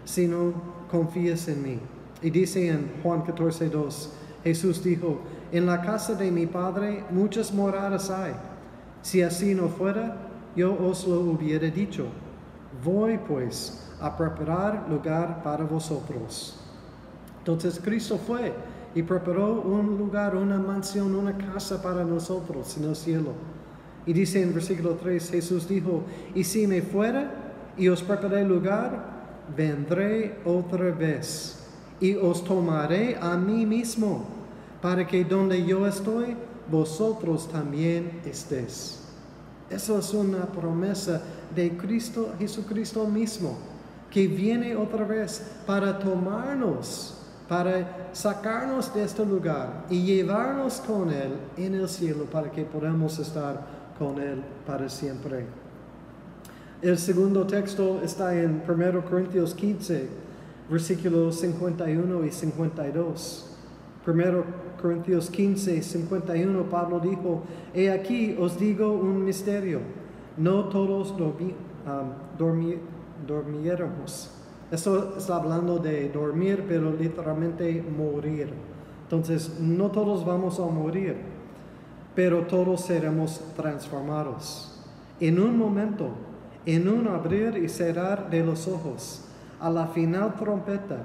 sino 0.05 0.53
confíes 0.91 1.49
en 1.49 1.63
mí. 1.63 1.79
Y 2.23 2.31
dice 2.31 2.69
en 2.69 2.91
Juan 3.03 3.23
14, 3.23 3.69
2, 3.69 4.13
Jesús 4.45 4.83
dijo, 4.83 5.21
en 5.53 5.67
la 5.67 5.81
casa 5.81 6.15
de 6.15 6.31
mi 6.31 6.47
Padre 6.47 7.05
muchas 7.11 7.53
moradas 7.53 8.11
hay. 8.11 8.33
Si 9.03 9.23
así 9.23 9.55
no 9.55 9.69
fuera, 9.69 10.17
yo 10.57 10.75
os 10.75 11.07
lo 11.07 11.21
hubiera 11.21 11.69
dicho. 11.69 12.07
Voy 12.85 13.19
pues 13.19 13.93
a 14.01 14.17
preparar 14.17 14.87
lugar 14.89 15.43
para 15.43 15.65
vosotros. 15.65 16.59
Entonces 17.39 17.81
Cristo 17.83 18.19
fue 18.19 18.53
y 18.95 19.03
preparó 19.03 19.61
un 19.61 19.99
lugar, 19.99 20.37
una 20.37 20.59
mansión, 20.59 21.15
una 21.15 21.37
casa 21.37 21.83
para 21.83 22.05
nosotros 22.05 22.77
en 22.77 22.85
el 22.85 22.97
cielo. 22.97 23.33
Y 24.07 24.13
dice 24.13 24.43
en 24.43 24.55
versículo 24.55 24.95
3, 24.95 25.31
Jesús 25.31 25.69
dijo, 25.69 26.03
y 26.35 26.45
si 26.45 26.67
me 26.67 26.83
fuera 26.83 27.31
y 27.77 27.89
os 27.89 28.03
preparé 28.03 28.45
lugar, 28.45 29.14
vendré 29.57 30.39
otra 30.45 30.91
vez 30.91 31.59
y 32.01 32.15
os 32.17 32.45
tomaré 32.45 33.17
a 33.21 33.37
mí 33.37 33.65
mismo, 33.65 34.27
para 34.81 35.07
que 35.07 35.25
donde 35.25 35.65
yo 35.65 35.87
estoy, 35.87 36.37
vosotros 36.71 37.49
también 37.49 38.21
estéis. 38.25 39.01
Eso 39.71 39.99
es 39.99 40.13
una 40.13 40.45
promesa 40.47 41.23
de 41.55 41.77
Cristo, 41.77 42.35
Jesucristo 42.39 43.07
mismo, 43.07 43.57
que 44.11 44.29
viene 44.29 44.77
otra 44.77 45.05
vez 45.05 45.43
para 45.67 45.99
tomarnos, 45.99 47.15
para 47.49 48.11
sacarnos 48.13 48.95
de 48.95 49.05
este 49.05 49.25
lugar 49.25 49.87
y 49.89 50.03
llevarnos 50.03 50.75
con 50.81 51.11
Él 51.11 51.33
en 51.57 51.75
el 51.75 51.89
cielo 51.89 52.25
para 52.25 52.51
que 52.51 52.65
podamos 52.65 53.19
estar 53.19 53.67
con 53.99 54.21
Él 54.21 54.43
para 54.67 54.89
siempre. 54.89 55.64
El 56.83 56.99
segundo 56.99 57.47
texto 57.47 58.01
está 58.03 58.35
en 58.39 58.63
1 58.69 59.05
Corintios 59.09 59.55
15, 59.55 60.09
versículos 60.69 61.41
51 61.41 62.25
y 62.25 62.31
52. 62.31 63.51
1 64.07 64.45
Corintios 64.81 65.31
15, 65.31 65.83
51, 65.83 66.63
Pablo 66.65 67.01
dijo, 67.01 67.43
He 67.73 67.91
aquí 67.91 68.37
os 68.39 68.59
digo 68.59 68.93
un 68.93 69.25
misterio, 69.25 69.81
no 70.37 70.65
todos 70.65 71.17
dormi-. 71.17 71.55
Eso 74.71 75.17
está 75.17 75.37
hablando 75.37 75.79
de 75.79 76.11
dormir, 76.11 76.65
pero 76.69 76.93
literalmente 76.93 77.83
morir. 77.83 78.53
Entonces, 79.05 79.59
no 79.61 79.91
todos 79.91 80.25
vamos 80.27 80.59
a 80.61 80.67
morir, 80.67 81.17
pero 82.15 82.43
todos 82.43 82.83
seremos 82.83 83.41
transformados. 83.57 84.83
En 85.21 85.39
un 85.41 85.57
momento, 85.57 86.09
en 86.67 86.89
un 86.89 87.09
abrir 87.09 87.57
y 87.57 87.69
cerrar 87.69 88.31
de 88.31 88.45
los 88.45 88.67
ojos, 88.69 89.23
a 89.61 89.71
la 89.71 89.87
final 89.89 90.35
trompeta, 90.37 91.05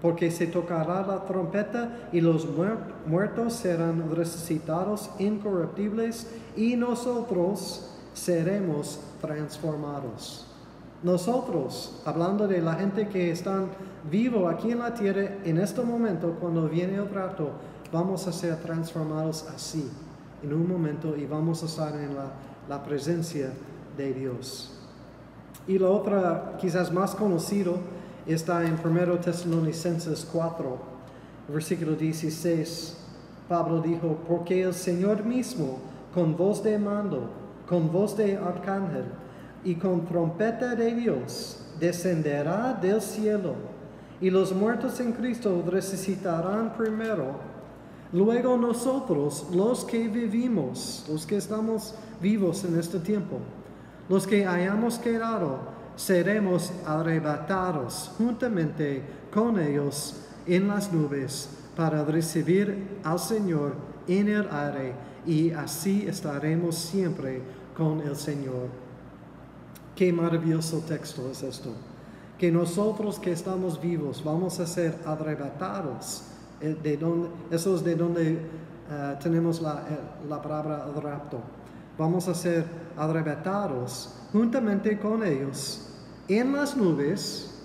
porque 0.00 0.30
se 0.30 0.46
tocará 0.46 1.04
la 1.06 1.24
trompeta 1.24 2.08
y 2.12 2.20
los 2.20 2.46
muer- 2.48 2.78
muertos 3.06 3.54
serán 3.54 4.14
resucitados 4.14 5.10
incorruptibles 5.18 6.28
y 6.56 6.76
nosotros 6.76 7.94
seremos 8.14 9.00
transformados. 9.20 10.46
Nosotros, 11.02 12.02
hablando 12.04 12.46
de 12.48 12.60
la 12.60 12.74
gente 12.74 13.08
que 13.08 13.30
están 13.30 13.68
vivo 14.10 14.48
aquí 14.48 14.72
en 14.72 14.80
la 14.80 14.94
tierra, 14.94 15.36
en 15.44 15.58
este 15.58 15.80
momento, 15.82 16.36
cuando 16.40 16.68
viene 16.68 16.96
el 16.96 17.08
rato, 17.08 17.50
vamos 17.92 18.26
a 18.26 18.32
ser 18.32 18.56
transformados 18.56 19.46
así, 19.54 19.88
en 20.42 20.52
un 20.52 20.68
momento, 20.68 21.16
y 21.16 21.24
vamos 21.26 21.62
a 21.62 21.66
estar 21.66 21.94
en 21.96 22.14
la, 22.14 22.32
la 22.68 22.84
presencia 22.84 23.50
de 23.96 24.12
Dios. 24.12 24.77
Y 25.68 25.78
la 25.78 25.90
otra, 25.90 26.56
quizás 26.58 26.90
más 26.90 27.14
conocido, 27.14 27.76
está 28.26 28.64
en 28.64 28.78
1 28.82 29.18
Tesalonicenses 29.20 30.26
4, 30.32 30.78
versículo 31.46 31.94
16. 31.94 32.96
Pablo 33.46 33.82
dijo, 33.82 34.16
porque 34.26 34.62
el 34.62 34.72
Señor 34.72 35.24
mismo, 35.24 35.78
con 36.14 36.38
voz 36.38 36.62
de 36.62 36.78
mando, 36.78 37.30
con 37.68 37.92
voz 37.92 38.16
de 38.16 38.38
arcángel 38.38 39.04
y 39.62 39.74
con 39.74 40.06
trompeta 40.06 40.74
de 40.74 40.94
Dios, 40.94 41.60
descenderá 41.78 42.72
del 42.72 43.02
cielo, 43.02 43.54
y 44.22 44.30
los 44.30 44.54
muertos 44.54 44.98
en 45.00 45.12
Cristo 45.12 45.62
resucitarán 45.66 46.72
primero. 46.78 47.36
Luego 48.10 48.56
nosotros, 48.56 49.46
los 49.54 49.84
que 49.84 50.08
vivimos, 50.08 51.04
los 51.10 51.26
que 51.26 51.36
estamos 51.36 51.94
vivos 52.22 52.64
en 52.64 52.78
este 52.78 52.98
tiempo, 53.00 53.38
los 54.08 54.26
que 54.26 54.46
hayamos 54.46 54.98
quedado, 54.98 55.58
seremos 55.96 56.72
arrebatados 56.86 58.12
juntamente 58.16 59.02
con 59.32 59.58
ellos 59.58 60.22
en 60.46 60.68
las 60.68 60.92
nubes 60.92 61.50
para 61.76 62.04
recibir 62.04 63.00
al 63.04 63.18
Señor 63.18 63.74
en 64.06 64.28
el 64.28 64.48
aire 64.50 64.94
y 65.26 65.50
así 65.50 66.06
estaremos 66.08 66.74
siempre 66.76 67.42
con 67.76 68.00
el 68.00 68.16
Señor. 68.16 68.68
Qué 69.94 70.12
maravilloso 70.12 70.78
texto 70.88 71.28
es 71.30 71.42
esto. 71.42 71.70
Que 72.38 72.50
nosotros 72.50 73.18
que 73.18 73.32
estamos 73.32 73.80
vivos 73.80 74.22
vamos 74.24 74.60
a 74.60 74.66
ser 74.66 74.94
arrebatados. 75.04 76.22
eh, 76.60 76.76
De 76.82 76.96
donde, 76.96 77.28
eso 77.50 77.74
es 77.74 77.84
de 77.84 77.96
donde 77.96 78.38
eh, 78.90 79.16
tenemos 79.20 79.60
la, 79.60 79.84
eh, 79.90 79.98
la 80.28 80.40
palabra 80.40 80.86
rapto. 81.02 81.40
Vamos 81.98 82.28
a 82.28 82.34
ser 82.34 82.64
arrebatados 82.96 84.14
juntamente 84.32 84.98
con 84.98 85.24
ellos 85.24 85.88
en 86.28 86.52
las 86.52 86.76
nubes 86.76 87.60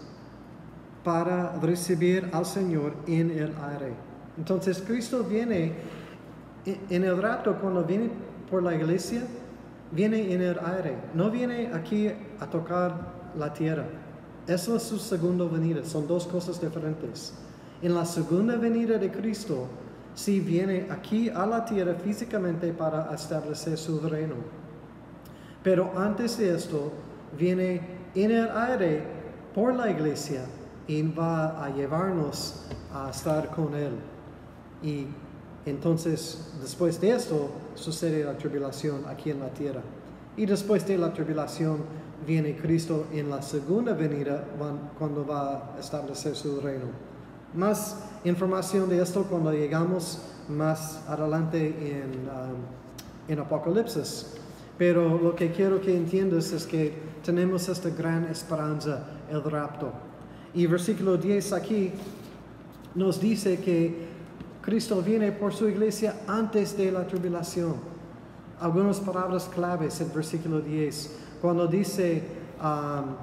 para 1.03 1.53
recibir 1.59 2.29
al 2.33 2.45
Señor 2.45 2.93
en 3.07 3.29
el 3.31 3.53
aire. 3.71 3.93
Entonces 4.37 4.81
Cristo 4.85 5.23
viene 5.23 5.73
en- 6.65 6.79
en 6.89 7.03
el 7.03 7.21
rato 7.21 7.55
cuando 7.59 7.83
viene 7.83 8.09
por 8.49 8.63
la 8.63 8.73
iglesia, 8.73 9.21
viene 9.91 10.33
en 10.33 10.41
el 10.41 10.57
aire, 10.59 10.97
no 11.13 11.29
viene 11.29 11.69
aquí 11.73 12.09
a 12.39 12.47
tocar 12.49 13.13
la 13.37 13.53
tierra. 13.53 13.85
Eso 14.47 14.75
es 14.77 14.83
su 14.83 14.97
segunda 14.97 15.45
venida, 15.45 15.83
son 15.83 16.07
dos 16.07 16.25
cosas 16.25 16.59
diferentes. 16.59 17.33
En 17.81 17.93
la 17.93 18.05
segunda 18.05 18.55
venida 18.55 18.97
de 18.97 19.11
Cristo, 19.11 19.67
sí 20.15 20.39
viene 20.39 20.87
aquí 20.89 21.29
a 21.29 21.45
la 21.45 21.65
tierra 21.65 21.95
físicamente 21.95 22.71
para 22.73 23.13
establecer 23.13 23.77
su 23.77 23.99
reino. 23.99 24.35
Pero 25.63 25.91
antes 25.97 26.37
de 26.37 26.55
esto, 26.55 26.91
viene 27.37 27.81
en 28.15 28.31
el 28.31 28.49
aire 28.55 29.03
por 29.55 29.73
la 29.73 29.89
iglesia 29.89 30.41
y 30.87 31.01
va 31.03 31.63
a 31.63 31.69
llevarnos 31.69 32.65
a 32.93 33.09
estar 33.09 33.49
con 33.49 33.73
Él. 33.73 33.93
Y 34.81 35.07
entonces, 35.65 36.51
después 36.61 36.99
de 36.99 37.11
esto, 37.11 37.49
sucede 37.75 38.23
la 38.25 38.37
tribulación 38.37 39.05
aquí 39.07 39.31
en 39.31 39.39
la 39.39 39.49
tierra. 39.49 39.81
Y 40.35 40.45
después 40.45 40.85
de 40.85 40.97
la 40.97 41.13
tribulación, 41.13 41.77
viene 42.27 42.55
Cristo 42.55 43.05
en 43.13 43.29
la 43.29 43.41
segunda 43.41 43.93
venida 43.93 44.45
cuan- 44.57 44.91
cuando 44.97 45.25
va 45.25 45.73
a 45.75 45.79
establecer 45.79 46.35
su 46.35 46.59
reino. 46.59 46.85
Más 47.53 47.97
información 48.23 48.89
de 48.89 49.01
esto 49.01 49.23
cuando 49.23 49.51
llegamos 49.51 50.21
más 50.49 51.03
adelante 51.07 51.67
en, 51.67 52.27
um, 52.27 52.57
en 53.27 53.39
Apocalipsis. 53.39 54.35
Pero 54.77 55.17
lo 55.17 55.35
que 55.35 55.51
quiero 55.51 55.79
que 55.79 55.95
entiendas 55.95 56.51
es 56.51 56.65
que 56.65 56.93
tenemos 57.23 57.69
esta 57.69 57.89
gran 57.89 58.25
esperanza, 58.25 59.05
el 59.29 59.43
rapto. 59.43 59.91
Y 60.53 60.65
versículo 60.65 61.17
10 61.17 61.53
aquí 61.53 61.91
nos 62.95 63.19
dice 63.19 63.59
que 63.59 64.07
Cristo 64.61 65.01
viene 65.01 65.31
por 65.31 65.53
su 65.53 65.67
iglesia 65.67 66.21
antes 66.27 66.77
de 66.77 66.91
la 66.91 67.05
tribulación. 67.05 67.93
algunas 68.59 68.99
palabras 68.99 69.49
claves 69.53 69.99
en 69.99 70.13
versículo 70.13 70.61
10. 70.61 71.19
Cuando 71.41 71.67
dice, 71.67 72.23
um, 72.61 73.15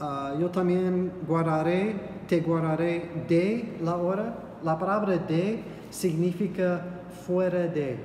ah, 0.00 0.34
yo 0.40 0.50
también 0.50 1.12
guardaré, 1.24 1.94
te 2.30 2.40
guardaré 2.40 3.24
de 3.28 3.76
la 3.82 3.96
hora. 3.96 4.32
La 4.62 4.78
palabra 4.78 5.18
de 5.18 5.64
significa 5.90 6.80
fuera 7.26 7.66
de. 7.66 7.98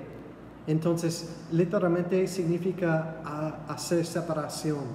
Entonces, 0.66 1.46
literalmente 1.52 2.26
significa 2.26 3.22
hacer 3.68 4.04
separación 4.04 4.86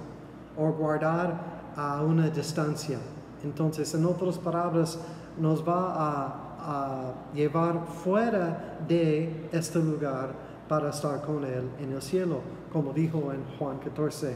o 0.57 0.73
guardar 0.73 1.71
a 1.77 2.01
una 2.01 2.29
distancia. 2.29 2.97
Entonces, 3.41 3.93
en 3.95 4.05
otras 4.05 4.37
palabras, 4.37 4.99
nos 5.39 5.65
va 5.65 5.93
a, 5.95 6.25
a 6.59 7.13
llevar 7.33 7.87
fuera 8.03 8.79
de 8.85 9.47
este 9.53 9.79
lugar 9.79 10.33
para 10.67 10.89
estar 10.89 11.21
con 11.21 11.45
Él 11.45 11.69
en 11.79 11.93
el 11.93 12.01
cielo, 12.01 12.41
como 12.73 12.91
dijo 12.91 13.31
en 13.31 13.45
Juan 13.57 13.79
14. 13.79 14.35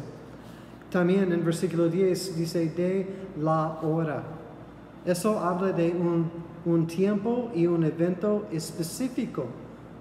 También 0.89 1.33
en 1.33 1.43
versículo 1.43 1.89
10 1.89 2.37
dice 2.37 2.69
de 2.69 3.29
la 3.37 3.79
hora. 3.81 4.34
Eso 5.05 5.39
habla 5.39 5.71
de 5.71 5.91
un, 5.91 6.31
un 6.65 6.87
tiempo 6.87 7.51
y 7.53 7.67
un 7.67 7.83
evento 7.83 8.45
específico. 8.51 9.45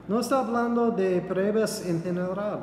No 0.08 0.20
está 0.20 0.40
hablando 0.40 0.90
de 0.90 1.20
pruebas 1.20 1.84
en 1.86 2.02
general. 2.02 2.60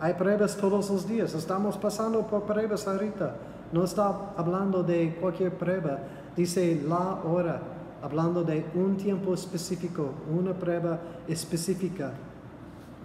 Hay 0.00 0.14
pruebas 0.14 0.56
todos 0.56 0.90
los 0.90 1.06
días. 1.06 1.34
Estamos 1.34 1.76
pasando 1.76 2.26
por 2.26 2.42
pruebas 2.42 2.88
ahorita. 2.88 3.36
No 3.72 3.84
está 3.84 4.32
hablando 4.36 4.82
de 4.82 5.14
cualquier 5.20 5.52
prueba. 5.52 5.98
Dice 6.36 6.82
la 6.86 7.20
hora, 7.24 7.60
hablando 8.02 8.42
de 8.42 8.64
un 8.74 8.96
tiempo 8.96 9.34
específico, 9.34 10.10
una 10.34 10.52
prueba 10.52 10.98
específica. 11.28 12.12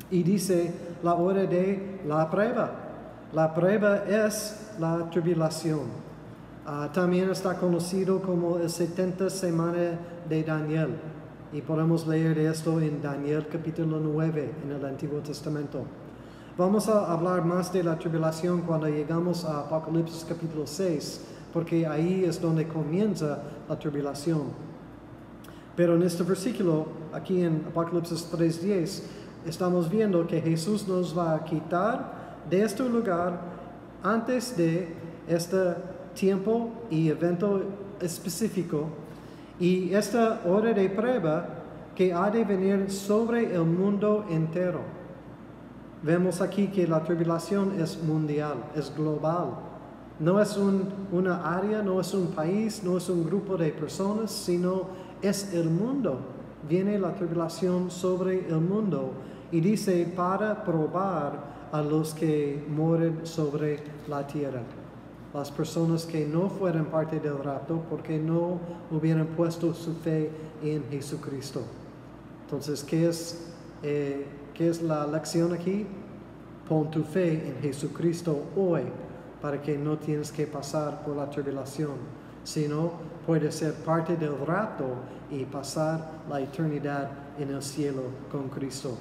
Y 0.10 0.24
dice 0.24 0.74
la 1.04 1.14
hora 1.14 1.44
de 1.44 2.00
la 2.08 2.30
prueba. 2.30 2.72
La 3.34 3.54
prueba 3.54 4.04
es 4.08 4.72
la 4.80 5.10
tribulación. 5.10 6.07
Ah, 6.70 6.90
también 6.92 7.30
está 7.30 7.56
conocido 7.56 8.22
como 8.22 8.58
el 8.58 8.70
70 8.70 9.30
semana 9.30 9.98
de 10.28 10.44
Daniel. 10.44 10.90
Y 11.54 11.62
podemos 11.62 12.06
leer 12.06 12.38
esto 12.40 12.82
en 12.82 13.02
Daniel 13.02 13.48
capítulo 13.50 14.02
9 14.02 14.54
en 14.66 14.72
el 14.74 14.84
Antiguo 14.84 15.22
Testamento. 15.22 15.86
Vamos 16.58 16.90
a 16.90 17.10
hablar 17.10 17.46
más 17.46 17.72
de 17.72 17.84
la 17.84 17.98
tribulación 17.98 18.64
cuando 18.64 18.90
llegamos 18.90 19.46
a 19.46 19.62
Apocalipsis 19.62 20.26
capítulo 20.28 20.68
6, 20.68 21.22
porque 21.54 21.88
ahí 21.88 22.26
es 22.26 22.42
donde 22.42 22.68
comienza 22.68 23.44
la 23.70 23.80
tribulación. 23.80 24.48
Pero 25.74 25.96
en 25.96 26.04
este 26.04 26.24
versículo, 26.24 26.88
aquí 27.14 27.44
en 27.44 27.64
Apocalipsis 27.70 28.30
3.10, 28.30 29.04
estamos 29.46 29.90
viendo 29.90 30.28
que 30.28 30.42
Jesús 30.42 30.86
nos 30.86 31.18
va 31.18 31.34
a 31.34 31.46
quitar 31.46 32.42
de 32.50 32.62
este 32.62 32.84
lugar 32.90 33.40
antes 34.04 34.58
de 34.58 34.94
este 35.30 35.96
tiempo 36.18 36.72
y 36.90 37.10
evento 37.10 37.62
específico 38.02 38.90
y 39.60 39.94
esta 39.94 40.42
hora 40.46 40.74
de 40.74 40.90
prueba 40.90 41.48
que 41.96 42.14
ha 42.14 42.30
de 42.30 42.44
venir 42.44 42.92
sobre 42.92 43.56
el 43.56 43.64
mundo 43.64 44.26
entero. 44.30 44.82
Vemos 46.04 46.42
aquí 46.42 46.68
que 46.68 46.88
la 46.88 47.04
tribulación 47.04 47.80
es 47.82 48.02
mundial, 48.04 48.58
es 48.76 48.94
global. 48.96 49.56
No 50.20 50.40
es 50.40 50.58
una 51.12 51.58
área, 51.58 51.82
no 51.82 52.00
es 52.00 52.14
un 52.14 52.28
país, 52.28 52.84
no 52.84 52.98
es 52.98 53.10
un 53.10 53.24
grupo 53.24 53.58
de 53.58 53.72
personas, 53.72 54.32
sino 54.32 54.88
es 55.22 55.54
el 55.54 55.70
mundo. 55.70 56.20
Viene 56.68 57.00
la 57.00 57.14
tribulación 57.14 57.90
sobre 57.90 58.48
el 58.48 58.60
mundo 58.60 59.12
y 59.52 59.60
dice 59.60 60.12
para 60.16 60.64
probar 60.64 61.68
a 61.72 61.82
los 61.82 62.14
que 62.14 62.64
mueren 62.70 63.26
sobre 63.26 63.80
la 64.08 64.26
tierra. 64.26 64.62
Las 65.34 65.52
personas 65.52 66.06
que 66.06 66.26
no 66.26 66.50
fueron 66.50 66.86
parte 66.86 67.20
del 67.20 67.38
rapto 67.44 67.84
porque 67.90 68.18
no 68.18 68.60
hubieran 68.92 69.28
puesto 69.28 69.74
su 69.74 69.94
fe 69.94 70.32
en 70.64 70.84
Jesucristo. 70.90 71.62
Entonces, 72.46 72.84
¿qué 72.84 73.10
es, 73.10 73.52
eh, 73.84 74.26
¿qué 74.54 74.70
es 74.70 74.82
la 74.82 75.06
lección 75.06 75.54
aquí? 75.54 75.86
Pon 76.68 76.90
tu 76.90 77.04
fe 77.04 77.50
en 77.50 77.62
Jesucristo 77.62 78.46
hoy 78.56 78.84
para 79.42 79.62
que 79.62 79.78
no 79.78 79.98
tienes 79.98 80.32
que 80.32 80.48
pasar 80.48 81.04
por 81.04 81.16
la 81.16 81.30
tribulación, 81.30 81.92
sino 82.44 82.94
puedes 83.26 83.56
ser 83.56 83.74
parte 83.74 84.16
del 84.16 84.38
rapto 84.46 84.86
y 85.30 85.44
pasar 85.44 86.10
la 86.30 86.40
eternidad 86.40 87.10
en 87.38 87.50
el 87.50 87.62
cielo 87.62 88.04
con 88.32 88.50
Cristo. 88.50 88.98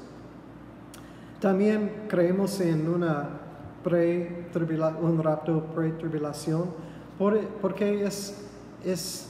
También 1.41 2.07
creemos 2.09 2.61
en 2.61 2.89
una 2.89 3.46
pre 3.87 4.49
un 5.01 5.23
rapto 5.23 5.63
pre-tribulación 5.73 6.65
porque 7.63 8.05
es, 8.05 8.35
es, 8.85 9.29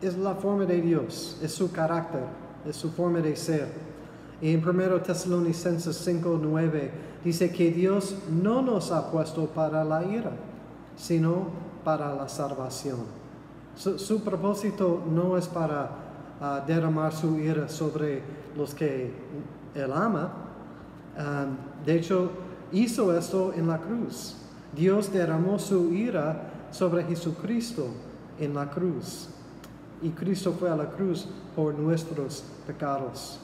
es 0.00 0.16
la 0.16 0.34
forma 0.34 0.64
de 0.64 0.80
Dios, 0.80 1.38
es 1.42 1.52
su 1.52 1.70
carácter, 1.70 2.24
es 2.66 2.76
su 2.76 2.90
forma 2.90 3.20
de 3.20 3.36
ser. 3.36 3.68
Y 4.40 4.54
en 4.54 4.66
1 4.66 5.02
Tesalonicenses 5.02 5.94
5, 5.96 6.40
9 6.42 6.90
dice 7.22 7.52
que 7.52 7.70
Dios 7.70 8.16
no 8.30 8.62
nos 8.62 8.90
ha 8.90 9.10
puesto 9.10 9.46
para 9.48 9.84
la 9.84 10.02
ira, 10.02 10.32
sino 10.96 11.48
para 11.84 12.14
la 12.14 12.30
salvación. 12.30 13.00
Su, 13.76 14.22
propósito 14.24 15.02
no 15.10 15.36
es 15.36 15.46
para 15.46 15.90
ah, 16.40 16.64
derramar 16.66 17.12
su 17.12 17.38
ira 17.38 17.68
sobre 17.68 18.22
los 18.56 18.74
que 18.74 19.12
Él 19.74 19.92
ama. 19.92 20.32
de 21.84 21.96
hecho, 21.96 22.30
hizo 22.72 23.16
esto 23.16 23.52
en 23.54 23.68
la 23.68 23.78
cruz. 23.78 24.36
Dios 24.74 25.12
derramó 25.12 25.58
su 25.58 25.92
ira 25.92 26.68
sobre 26.70 27.04
Jesucristo 27.04 27.88
en 28.38 28.54
la 28.54 28.70
cruz. 28.70 29.28
Y 30.00 30.10
Cristo 30.10 30.54
fue 30.58 30.70
a 30.70 30.76
la 30.76 30.90
cruz 30.90 31.28
por 31.54 31.74
nuestros 31.74 32.44
pecados. 32.66 33.38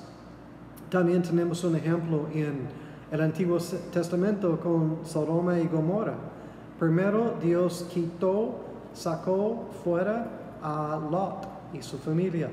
También 0.90 1.22
tenemos 1.22 1.62
un 1.64 1.76
ejemplo 1.76 2.26
en 2.34 2.66
el 3.10 3.20
Antiguo 3.20 3.58
Testamento 3.92 4.58
con 4.58 4.98
Sodoma 5.04 5.58
y 5.58 5.68
Gomorra. 5.68 6.14
Primero 6.78 7.34
Dios 7.40 7.86
quitó 7.92 8.68
sacó 8.92 9.68
fuera 9.84 10.26
a 10.62 10.98
Lot 11.10 11.46
y 11.72 11.82
su 11.82 11.98
familia. 11.98 12.48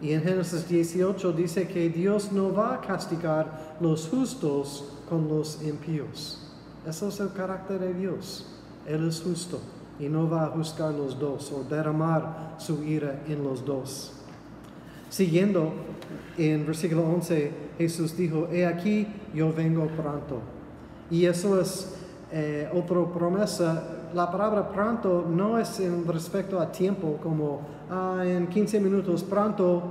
Y 0.00 0.12
en 0.12 0.22
Génesis 0.22 0.68
18 0.68 1.32
dice 1.32 1.66
que 1.66 1.88
Dios 1.88 2.30
no 2.30 2.52
va 2.52 2.74
a 2.74 2.80
castigar 2.80 3.76
los 3.80 4.08
justos 4.08 4.95
con 5.08 5.28
los 5.28 5.62
impíos. 5.62 6.38
Eso 6.86 7.08
es 7.08 7.20
el 7.20 7.32
carácter 7.32 7.78
de 7.80 7.94
Dios. 7.94 8.46
Él 8.86 9.08
es 9.08 9.20
justo 9.20 9.60
y 9.98 10.08
no 10.08 10.28
va 10.28 10.44
a 10.44 10.48
juzgar 10.48 10.94
los 10.94 11.18
dos 11.18 11.50
o 11.52 11.64
derramar 11.64 12.54
su 12.58 12.82
ira 12.84 13.22
en 13.26 13.42
los 13.42 13.64
dos. 13.64 14.12
Siguiendo, 15.08 15.72
en 16.36 16.66
versículo 16.66 17.02
11, 17.02 17.52
Jesús 17.78 18.16
dijo, 18.16 18.48
he 18.52 18.66
aquí, 18.66 19.06
yo 19.34 19.52
vengo 19.52 19.86
pronto. 19.88 20.40
Y 21.10 21.24
eso 21.26 21.60
es 21.60 21.94
eh, 22.32 22.68
otra 22.74 23.04
promesa 23.12 23.96
la 24.14 24.30
palabra 24.30 24.68
pronto 24.70 25.26
no 25.28 25.58
es 25.58 25.80
en 25.80 26.06
respecto 26.06 26.60
a 26.60 26.70
tiempo, 26.70 27.18
como 27.22 27.60
ah, 27.90 28.22
en 28.24 28.46
15 28.46 28.80
minutos 28.80 29.22
pronto 29.22 29.82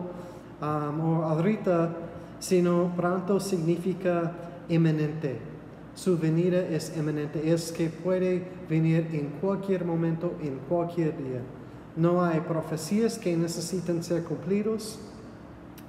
o 0.61 1.23
ahorita, 1.23 1.89
sino 2.39 2.91
pronto 2.95 3.39
significa 3.39 4.31
eminente. 4.69 5.37
Su 5.95 6.17
venida 6.17 6.59
es 6.59 6.95
eminente, 6.97 7.51
es 7.51 7.71
que 7.71 7.89
puede 7.89 8.43
venir 8.69 9.07
en 9.13 9.29
cualquier 9.39 9.85
momento, 9.85 10.33
en 10.41 10.57
cualquier 10.67 11.17
día. 11.17 11.41
No 11.95 12.23
hay 12.23 12.41
profecías 12.41 13.17
que 13.17 13.35
necesitan 13.37 14.03
ser 14.03 14.23
cumplidos, 14.23 14.99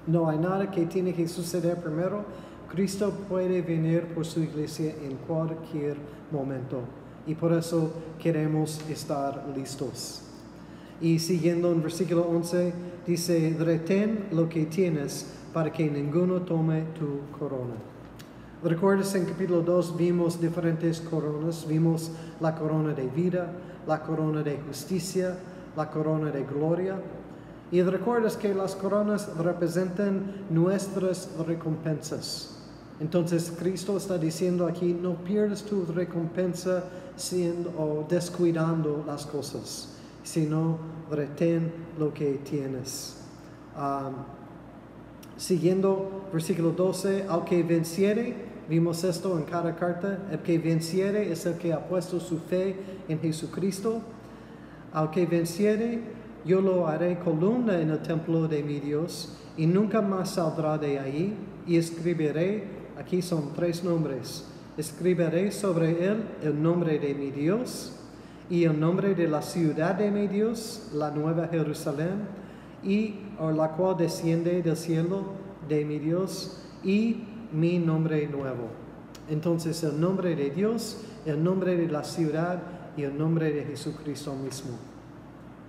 no 0.07 0.29
hay 0.29 0.39
nada 0.39 0.71
que 0.71 0.87
tiene 0.87 1.13
que 1.13 1.27
suceder 1.27 1.79
primero. 1.79 2.25
Cristo 2.71 3.13
puede 3.29 3.63
venir 3.63 4.03
por 4.15 4.25
su 4.25 4.41
iglesia 4.41 4.95
en 5.03 5.17
cualquier 5.27 5.97
momento 6.31 6.83
y 7.27 7.35
por 7.35 7.53
eso 7.53 7.93
queremos 8.19 8.81
estar 8.89 9.45
listos. 9.57 10.23
Y 11.01 11.19
siguiendo 11.19 11.73
en 11.73 11.83
versículo 11.83 12.23
11, 12.23 12.73
dice, 13.07 13.57
retén 13.59 14.27
lo 14.31 14.49
que 14.49 14.67
tienes 14.67 15.33
para 15.53 15.73
que 15.73 15.91
ninguno 15.91 16.43
tome 16.43 16.83
tu 16.99 17.37
corona. 17.39 17.75
Recuerdas 18.67 19.15
en 19.15 19.27
capítulo 19.27 19.61
2 19.61 19.97
vimos 19.97 20.41
diferentes 20.41 21.01
coronas, 21.01 21.65
vimos 21.69 22.11
la 22.41 22.57
corona 22.57 22.93
de 22.95 23.07
vida, 23.07 23.53
la 23.87 24.03
corona 24.03 24.43
de 24.43 24.59
justicia, 24.59 25.37
la 25.77 25.89
corona 25.89 26.33
de 26.33 26.43
gloria. 26.43 26.97
Y 27.71 27.81
recuerdas 27.83 28.37
que 28.37 28.53
las 28.53 28.75
coronas 28.75 29.31
representan 29.37 30.47
nuestras 30.51 31.29
recompensas. 31.47 32.59
Entonces 32.99 33.53
Cristo 33.57 33.97
está 33.97 34.19
diciendo 34.19 34.67
aquí, 34.67 34.93
no 35.01 35.15
pierdas 35.15 35.63
tu 35.63 35.87
recompensa 35.87 36.83
siendo 37.15 37.71
o 37.79 38.05
descuidando 38.09 39.05
las 39.07 39.27
cosas, 39.27 39.91
sino 40.25 40.79
retén 41.09 41.73
lo 42.01 42.13
que 42.13 42.41
tienes. 42.43 43.19
Siguiendo 45.37 46.27
versículo 46.33 46.73
12, 46.73 47.27
al 47.29 47.45
que 47.45 47.63
venciere, 47.63 48.56
vimos 48.69 49.05
esto 49.05 49.39
en 49.39 49.45
cada 49.45 49.77
carta, 49.77 50.19
el 50.31 50.41
que 50.41 50.59
venciere 50.59 51.31
es 51.31 51.47
el 51.47 51.55
que 51.55 51.73
ha 51.73 51.87
puesto 51.87 52.21
su 52.21 52.39
fe 52.39 52.77
en 53.09 53.21
Jesucristo. 53.21 54.01
Al 54.93 55.11
que 55.11 55.27
venciere, 55.27 56.01
yo 56.45 56.61
lo 56.61 56.87
haré 56.87 57.19
columna 57.19 57.81
en 57.81 57.91
el 57.91 58.01
templo 58.01 58.49
de 58.49 58.63
mi 58.63 58.81
Dios 58.81 59.37
y 59.57 59.67
nunca 59.67 60.01
más 60.01 60.31
saldrá 60.31 60.79
de 60.79 60.99
ahí 60.99 61.37
y 61.67 61.77
escribiré, 61.77 62.65
aquí 62.99 63.23
son 63.23 63.53
tres 63.55 63.83
nombres, 63.83 64.45
escribiré 64.77 65.51
sobre 65.51 66.07
él 66.07 66.25
el 66.43 66.63
nombre 66.63 66.99
de 66.99 67.15
mi 67.15 67.31
Dios 67.31 67.93
y 68.49 68.65
el 68.65 68.79
nombre 68.79 69.15
de 69.15 69.27
la 69.27 69.43
ciudad 69.43 69.97
de 69.97 70.11
mi 70.11 70.29
Dios, 70.29 70.91
la 70.95 71.11
nueva 71.11 71.49
Jerusalén, 71.49 72.47
y 72.85 73.17
o 73.41 73.51
la 73.51 73.73
cual 73.73 73.97
desciende 73.97 74.63
del 74.63 74.77
cielo 74.77 75.25
de 75.69 75.85
mi 75.85 75.99
Dios 75.99 76.63
y 76.85 77.25
mi 77.53 77.79
nombre 77.79 78.27
nuevo. 78.29 78.69
Entonces 79.29 79.83
el 79.83 80.01
nombre 80.01 80.37
de 80.37 80.51
Dios, 80.51 80.99
el 81.25 81.43
nombre 81.43 81.77
de 81.77 81.89
la 81.89 82.05
ciudad 82.05 82.63
y 82.97 83.03
el 83.03 83.17
nombre 83.17 83.53
de 83.53 83.65
Jesucristo 83.65 84.35
mismo. 84.35 84.77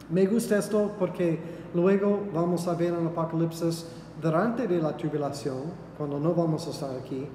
Me 0.10 0.26
gusta 0.26 0.58
esto 0.58 0.94
porque 0.98 1.40
luego 1.74 2.28
vamos 2.34 2.68
a 2.68 2.76
ver 2.76 2.94
en 2.94 3.08
Apocalipsis, 3.08 3.86
durante 4.22 4.68
de 4.68 4.82
la 4.82 4.96
tribulación, 4.96 5.64
cuando 5.98 6.20
no 6.20 6.34
vamos 6.34 6.66
a 6.68 6.72
estar 6.72 6.92
aquí, 6.96 7.28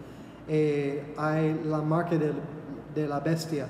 eh, 0.48 1.14
hay 1.16 1.60
la 1.64 1.82
marca 1.82 2.16
de, 2.16 2.32
de, 2.94 3.06
la 3.06 3.20
bestia. 3.20 3.66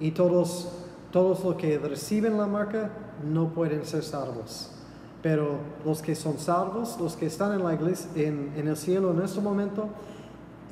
Y 0.00 0.10
todos, 0.12 0.72
todos 1.12 1.44
los 1.44 1.54
que 1.56 1.78
reciben 1.78 2.38
la 2.38 2.46
marca 2.46 2.90
no 3.24 3.52
pueden 3.52 3.84
ser 3.84 4.02
salvos. 4.02 4.79
Pero 5.22 5.58
los 5.84 6.00
que 6.00 6.14
son 6.14 6.38
salvos, 6.38 6.98
los 6.98 7.16
que 7.16 7.26
están 7.26 7.52
en 7.52 7.64
la 7.64 7.74
iglesia, 7.74 8.08
en, 8.16 8.52
el 8.56 8.76
cielo 8.76 9.12
en 9.12 9.22
este 9.22 9.40
momento, 9.40 9.88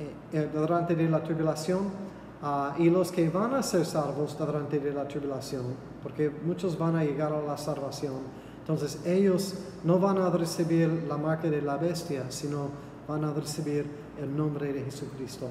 eh, 0.00 0.38
eh, 0.38 0.50
durante 0.52 0.96
la 1.08 1.22
tribulación, 1.22 1.80
ah, 2.42 2.74
y 2.78 2.88
los 2.88 3.12
que 3.12 3.28
van 3.28 3.54
a 3.54 3.62
ser 3.62 3.84
salvos 3.84 4.36
durante 4.38 4.80
la 4.92 5.06
tribulación, 5.06 5.64
porque 6.02 6.30
muchos 6.44 6.78
van 6.78 6.96
a 6.96 7.04
llegar 7.04 7.32
a 7.32 7.42
la 7.42 7.58
salvación, 7.58 8.48
entonces 8.60 9.00
ellos 9.06 9.54
no 9.82 9.98
van 9.98 10.18
a 10.18 10.28
recibir 10.30 11.06
la 11.08 11.16
marca 11.16 11.48
de 11.48 11.62
la 11.62 11.76
bestia, 11.76 12.24
sino 12.28 12.68
van 13.08 13.24
a 13.24 13.32
recibir 13.32 13.86
el 14.20 14.36
nombre 14.36 14.72
de 14.72 14.82
Jesucristo. 14.84 15.48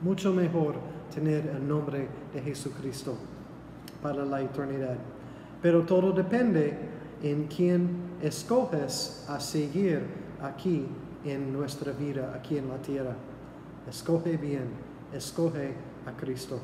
Mucho 0.00 0.32
mejor 0.32 0.76
tener 1.14 1.46
el 1.46 1.68
nombre 1.68 2.08
de 2.32 2.40
Jesucristo 2.40 3.14
para 4.02 4.24
la 4.24 4.40
eternidad. 4.40 4.96
Pero 5.60 5.82
todo 5.82 6.12
depende 6.12 6.78
en 7.22 7.46
quién 7.46 7.88
escoges 8.22 9.24
a 9.28 9.40
seguir 9.40 10.02
aquí 10.42 10.86
en 11.24 11.52
nuestra 11.52 11.92
vida, 11.92 12.32
aquí 12.34 12.58
en 12.58 12.68
la 12.68 12.76
tierra. 12.78 13.16
Escoge 13.88 14.36
bien, 14.36 14.68
escoge 15.12 15.72
a 16.06 16.12
Cristo. 16.12 16.60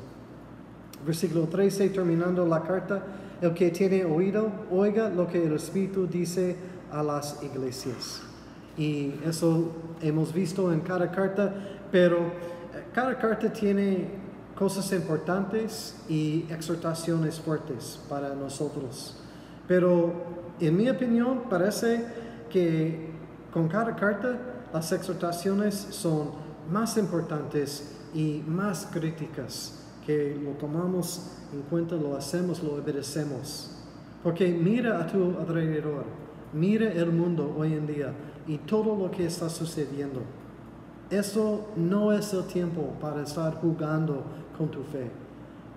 Versículo 1.05 1.47
13, 1.47 1.89
terminando 1.89 2.45
la 2.45 2.63
carta, 2.63 3.03
el 3.41 3.53
que 3.53 3.69
tiene 3.69 4.05
oído, 4.05 4.49
oiga 4.71 5.09
lo 5.09 5.27
que 5.27 5.45
el 5.45 5.53
Espíritu 5.53 6.07
dice 6.07 6.55
a 6.91 7.03
las 7.03 7.41
iglesias. 7.43 8.21
Y 8.77 9.13
eso 9.25 9.71
hemos 10.01 10.33
visto 10.33 10.71
en 10.71 10.81
cada 10.81 11.11
carta, 11.11 11.53
pero 11.91 12.17
eh, 12.17 12.85
cada 12.93 13.17
carta 13.17 13.51
tiene 13.51 14.07
cosas 14.55 14.91
importantes 14.93 16.01
y 16.07 16.45
exhortaciones 16.49 17.39
fuertes 17.39 17.99
para 18.09 18.33
nosotros. 18.33 19.17
Pero 19.67 20.13
en 20.59 20.77
mi 20.77 20.89
opinión 20.89 21.43
parece 21.49 22.05
que 22.49 23.09
con 23.51 23.67
cada 23.67 23.95
carta 23.95 24.37
las 24.73 24.91
exhortaciones 24.91 25.75
son 25.75 26.31
más 26.69 26.97
importantes 26.97 27.95
y 28.13 28.43
más 28.47 28.87
críticas, 28.91 29.83
que 30.05 30.37
lo 30.41 30.51
tomamos 30.51 31.31
en 31.53 31.61
cuenta, 31.63 31.95
lo 31.95 32.15
hacemos, 32.15 32.63
lo 32.63 32.75
obedecemos. 32.75 33.71
Porque 34.23 34.49
mira 34.49 34.99
a 34.99 35.07
tu 35.07 35.37
alrededor, 35.37 36.05
mira 36.53 36.91
el 36.91 37.11
mundo 37.11 37.55
hoy 37.57 37.73
en 37.73 37.87
día 37.87 38.13
y 38.47 38.57
todo 38.57 38.95
lo 38.95 39.11
que 39.11 39.25
está 39.25 39.49
sucediendo. 39.49 40.21
Eso 41.09 41.67
no 41.75 42.11
es 42.11 42.33
el 42.33 42.45
tiempo 42.45 42.93
para 42.99 43.21
estar 43.21 43.55
jugando 43.55 44.23
con 44.57 44.69
tu 44.69 44.83
fe. 44.83 45.11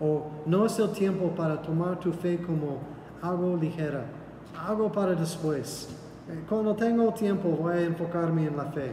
O 0.01 0.31
no 0.47 0.65
es 0.65 0.79
el 0.79 0.91
tiempo 0.93 1.35
para 1.37 1.61
tomar 1.61 2.01
tu 2.01 2.13
fe 2.13 2.39
como 2.39 2.79
algo 3.21 3.57
ligera, 3.57 4.07
algo 4.67 4.91
para 4.91 5.15
después. 5.15 5.89
Eh, 6.29 6.45
cuando 6.49 6.75
tengo 6.75 7.13
tiempo 7.15 7.49
voy 7.49 7.75
a 7.75 7.81
enfocarme 7.83 8.47
en 8.47 8.57
la 8.57 8.67
fe. 8.67 8.93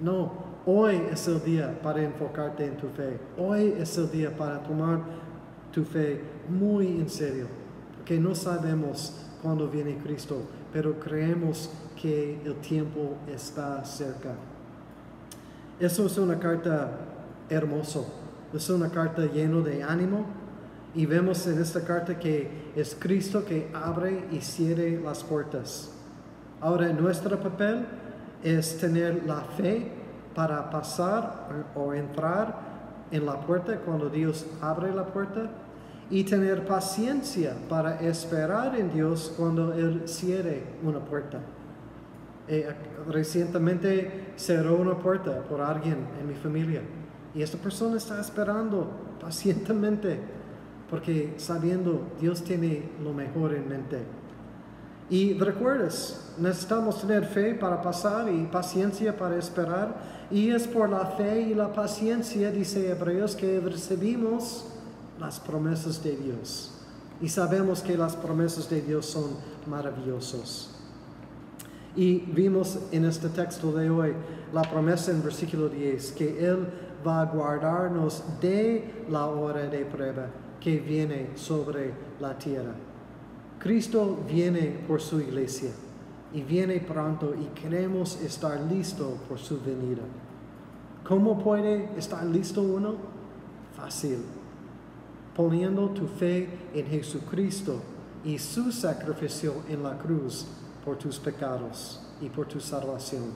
No, 0.00 0.32
hoy 0.66 1.02
es 1.10 1.26
el 1.28 1.42
día 1.42 1.78
para 1.82 2.02
enfocarte 2.02 2.66
en 2.66 2.76
tu 2.76 2.88
fe. 2.88 3.18
Hoy 3.36 3.74
es 3.78 3.96
el 3.98 4.10
día 4.10 4.36
para 4.36 4.62
tomar 4.62 5.00
tu 5.72 5.84
fe 5.84 6.20
muy 6.48 6.86
en 6.86 7.08
serio. 7.08 7.46
Porque 7.96 8.18
no 8.18 8.34
sabemos 8.34 9.14
cuándo 9.42 9.68
viene 9.68 9.98
Cristo, 9.98 10.42
pero 10.72 10.98
creemos 10.98 11.70
que 12.00 12.40
el 12.44 12.54
tiempo 12.56 13.16
está 13.26 13.84
cerca. 13.84 14.34
Eso 15.80 16.06
es 16.06 16.18
una 16.18 16.38
carta 16.38 16.90
hermosa. 17.48 18.00
Es 18.52 18.68
una 18.70 18.90
carta 18.90 19.22
llena 19.26 19.60
de 19.60 19.82
ánimo, 19.82 20.24
y 20.94 21.06
vemos 21.06 21.46
en 21.46 21.60
esta 21.60 21.82
carta 21.82 22.18
que 22.18 22.48
es 22.74 22.96
Cristo 22.98 23.44
que 23.44 23.70
abre 23.74 24.24
y 24.30 24.40
cierre 24.40 25.00
las 25.02 25.22
puertas. 25.22 25.90
Ahora, 26.60 26.92
nuestro 26.92 27.38
papel 27.38 27.86
es 28.42 28.78
tener 28.78 29.24
la 29.26 29.42
fe 29.42 29.90
para 30.34 30.70
pasar 30.70 31.66
o 31.74 31.92
entrar 31.92 32.68
en 33.10 33.26
la 33.26 33.40
puerta 33.40 33.76
cuando 33.78 34.08
Dios 34.08 34.46
abre 34.60 34.94
la 34.94 35.06
puerta 35.06 35.50
y 36.10 36.24
tener 36.24 36.66
paciencia 36.66 37.54
para 37.68 38.00
esperar 38.00 38.76
en 38.76 38.92
Dios 38.92 39.32
cuando 39.36 39.74
Él 39.74 40.02
cierre 40.06 40.62
una 40.82 41.00
puerta. 41.00 41.38
Eh, 42.46 42.66
recientemente 43.08 44.32
cerró 44.36 44.76
una 44.76 44.98
puerta 44.98 45.42
por 45.42 45.60
alguien 45.60 45.98
en 46.18 46.28
mi 46.28 46.34
familia 46.34 46.80
y 47.34 47.42
esta 47.42 47.58
persona 47.58 47.98
está 47.98 48.18
esperando 48.20 48.90
pacientemente 49.20 50.18
porque 50.90 51.34
sabiendo 51.36 52.08
Dios 52.20 52.42
tiene 52.42 52.88
lo 53.02 53.12
mejor 53.12 53.54
en 53.54 53.68
mente. 53.68 53.98
Y 55.10 55.34
recuerdes, 55.34 56.20
necesitamos 56.38 57.00
tener 57.00 57.24
fe 57.24 57.54
para 57.54 57.80
pasar 57.80 58.30
y 58.30 58.44
paciencia 58.44 59.16
para 59.16 59.36
esperar. 59.36 60.18
Y 60.30 60.50
es 60.50 60.66
por 60.66 60.88
la 60.88 61.06
fe 61.06 61.40
y 61.40 61.54
la 61.54 61.72
paciencia, 61.72 62.50
dice 62.50 62.90
Hebreos, 62.90 63.34
que 63.34 63.60
recibimos 63.60 64.66
las 65.18 65.40
promesas 65.40 66.02
de 66.02 66.16
Dios. 66.16 66.72
Y 67.22 67.28
sabemos 67.28 67.82
que 67.82 67.96
las 67.96 68.16
promesas 68.16 68.68
de 68.68 68.82
Dios 68.82 69.06
son 69.06 69.30
maravillosas. 69.66 70.74
Y 71.96 72.18
vimos 72.18 72.78
en 72.92 73.06
este 73.06 73.28
texto 73.30 73.72
de 73.72 73.90
hoy 73.90 74.12
la 74.52 74.62
promesa 74.62 75.10
en 75.10 75.22
versículo 75.22 75.68
10, 75.68 76.12
que 76.12 76.46
Él 76.46 76.68
va 77.04 77.22
a 77.22 77.24
guardarnos 77.24 78.22
de 78.40 79.04
la 79.08 79.26
hora 79.26 79.62
de 79.62 79.84
prueba 79.86 80.26
viene 80.76 81.30
sobre 81.34 81.92
la 82.20 82.36
tierra. 82.38 82.74
Cristo 83.58 84.18
viene 84.28 84.78
por 84.86 85.00
su 85.00 85.20
iglesia 85.20 85.70
y 86.32 86.42
viene 86.42 86.78
pronto 86.80 87.34
y 87.34 87.46
queremos 87.60 88.20
estar 88.20 88.60
listo 88.60 89.16
por 89.28 89.38
su 89.38 89.60
venida. 89.60 90.02
¿Cómo 91.04 91.42
puede 91.42 91.88
estar 91.96 92.24
listo 92.24 92.62
uno? 92.62 92.94
Fácil. 93.76 94.18
Poniendo 95.34 95.88
tu 95.90 96.06
fe 96.06 96.48
en 96.74 96.86
Jesucristo 96.86 97.80
y 98.24 98.38
su 98.38 98.70
sacrificio 98.70 99.54
en 99.68 99.82
la 99.82 99.96
cruz 99.98 100.46
por 100.84 100.96
tus 100.96 101.18
pecados 101.18 102.00
y 102.20 102.28
por 102.28 102.46
tu 102.46 102.60
salvación. 102.60 103.32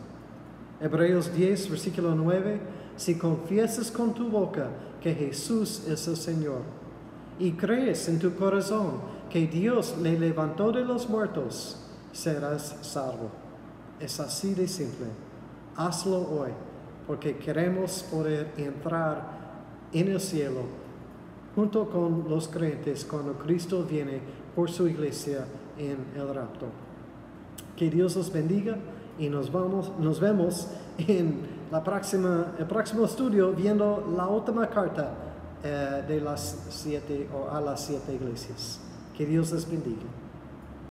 Hebreos 0.81 1.33
10, 1.33 1.71
versículo 1.71 2.15
9, 2.15 2.61
si 2.97 3.17
confiesas 3.17 3.91
con 3.91 4.13
tu 4.13 4.29
boca 4.29 4.69
que 5.01 5.15
Jesús 5.15 5.87
es 5.89 6.07
el 6.09 6.17
Señor, 6.17 6.63
y 7.39 7.53
crees 7.53 8.09
en 8.09 8.19
tu 8.19 8.35
corazón 8.35 9.01
que 9.31 9.47
Dios 9.47 9.97
le 10.01 10.19
levantó 10.19 10.73
de 10.73 10.85
los 10.85 11.09
muertos, 11.09 11.81
serás 12.13 12.77
salvo. 12.83 13.31
Es 13.99 14.21
así 14.21 14.55
de 14.55 14.69
simple. 14.69 15.07
Hazlo 15.77 16.19
hoy, 16.19 16.51
porque 17.07 17.37
queremos 17.37 18.05
poder 18.11 18.53
entrar 18.57 19.41
en 19.93 20.09
el 20.09 20.21
cielo 20.21 20.61
junto 21.55 21.89
con 21.89 22.29
los 22.29 22.49
creyentes 22.49 23.05
cuando 23.05 23.35
Cristo 23.35 23.85
viene 23.85 24.21
por 24.55 24.71
su 24.71 24.89
iglesia 24.89 25.47
en 25.79 25.99
el 26.15 26.35
rapto. 26.35 26.67
Que 27.77 27.91
Dios 27.91 28.17
los 28.17 28.33
bendiga 28.33 28.77
y 29.19 29.29
nos, 29.29 29.51
vamos, 29.51 29.93
nos 29.99 30.21
vemos 30.21 30.69
en 30.99 31.63
el 31.73 32.67
próximo 32.67 33.05
estudio 33.05 33.53
viendo 33.53 34.13
la 34.15 34.27
última 34.27 34.69
carta 34.69 35.15
eh, 35.65 36.03
de 36.07 36.21
las 36.21 36.57
siete 36.71 37.29
o 37.33 37.51
a 37.51 37.61
las 37.61 37.87
siete 37.87 38.15
iglesias. 38.15 38.81
Que 39.17 39.27
Dios 39.27 39.53
les 39.53 39.71
bendiga. 39.71 40.22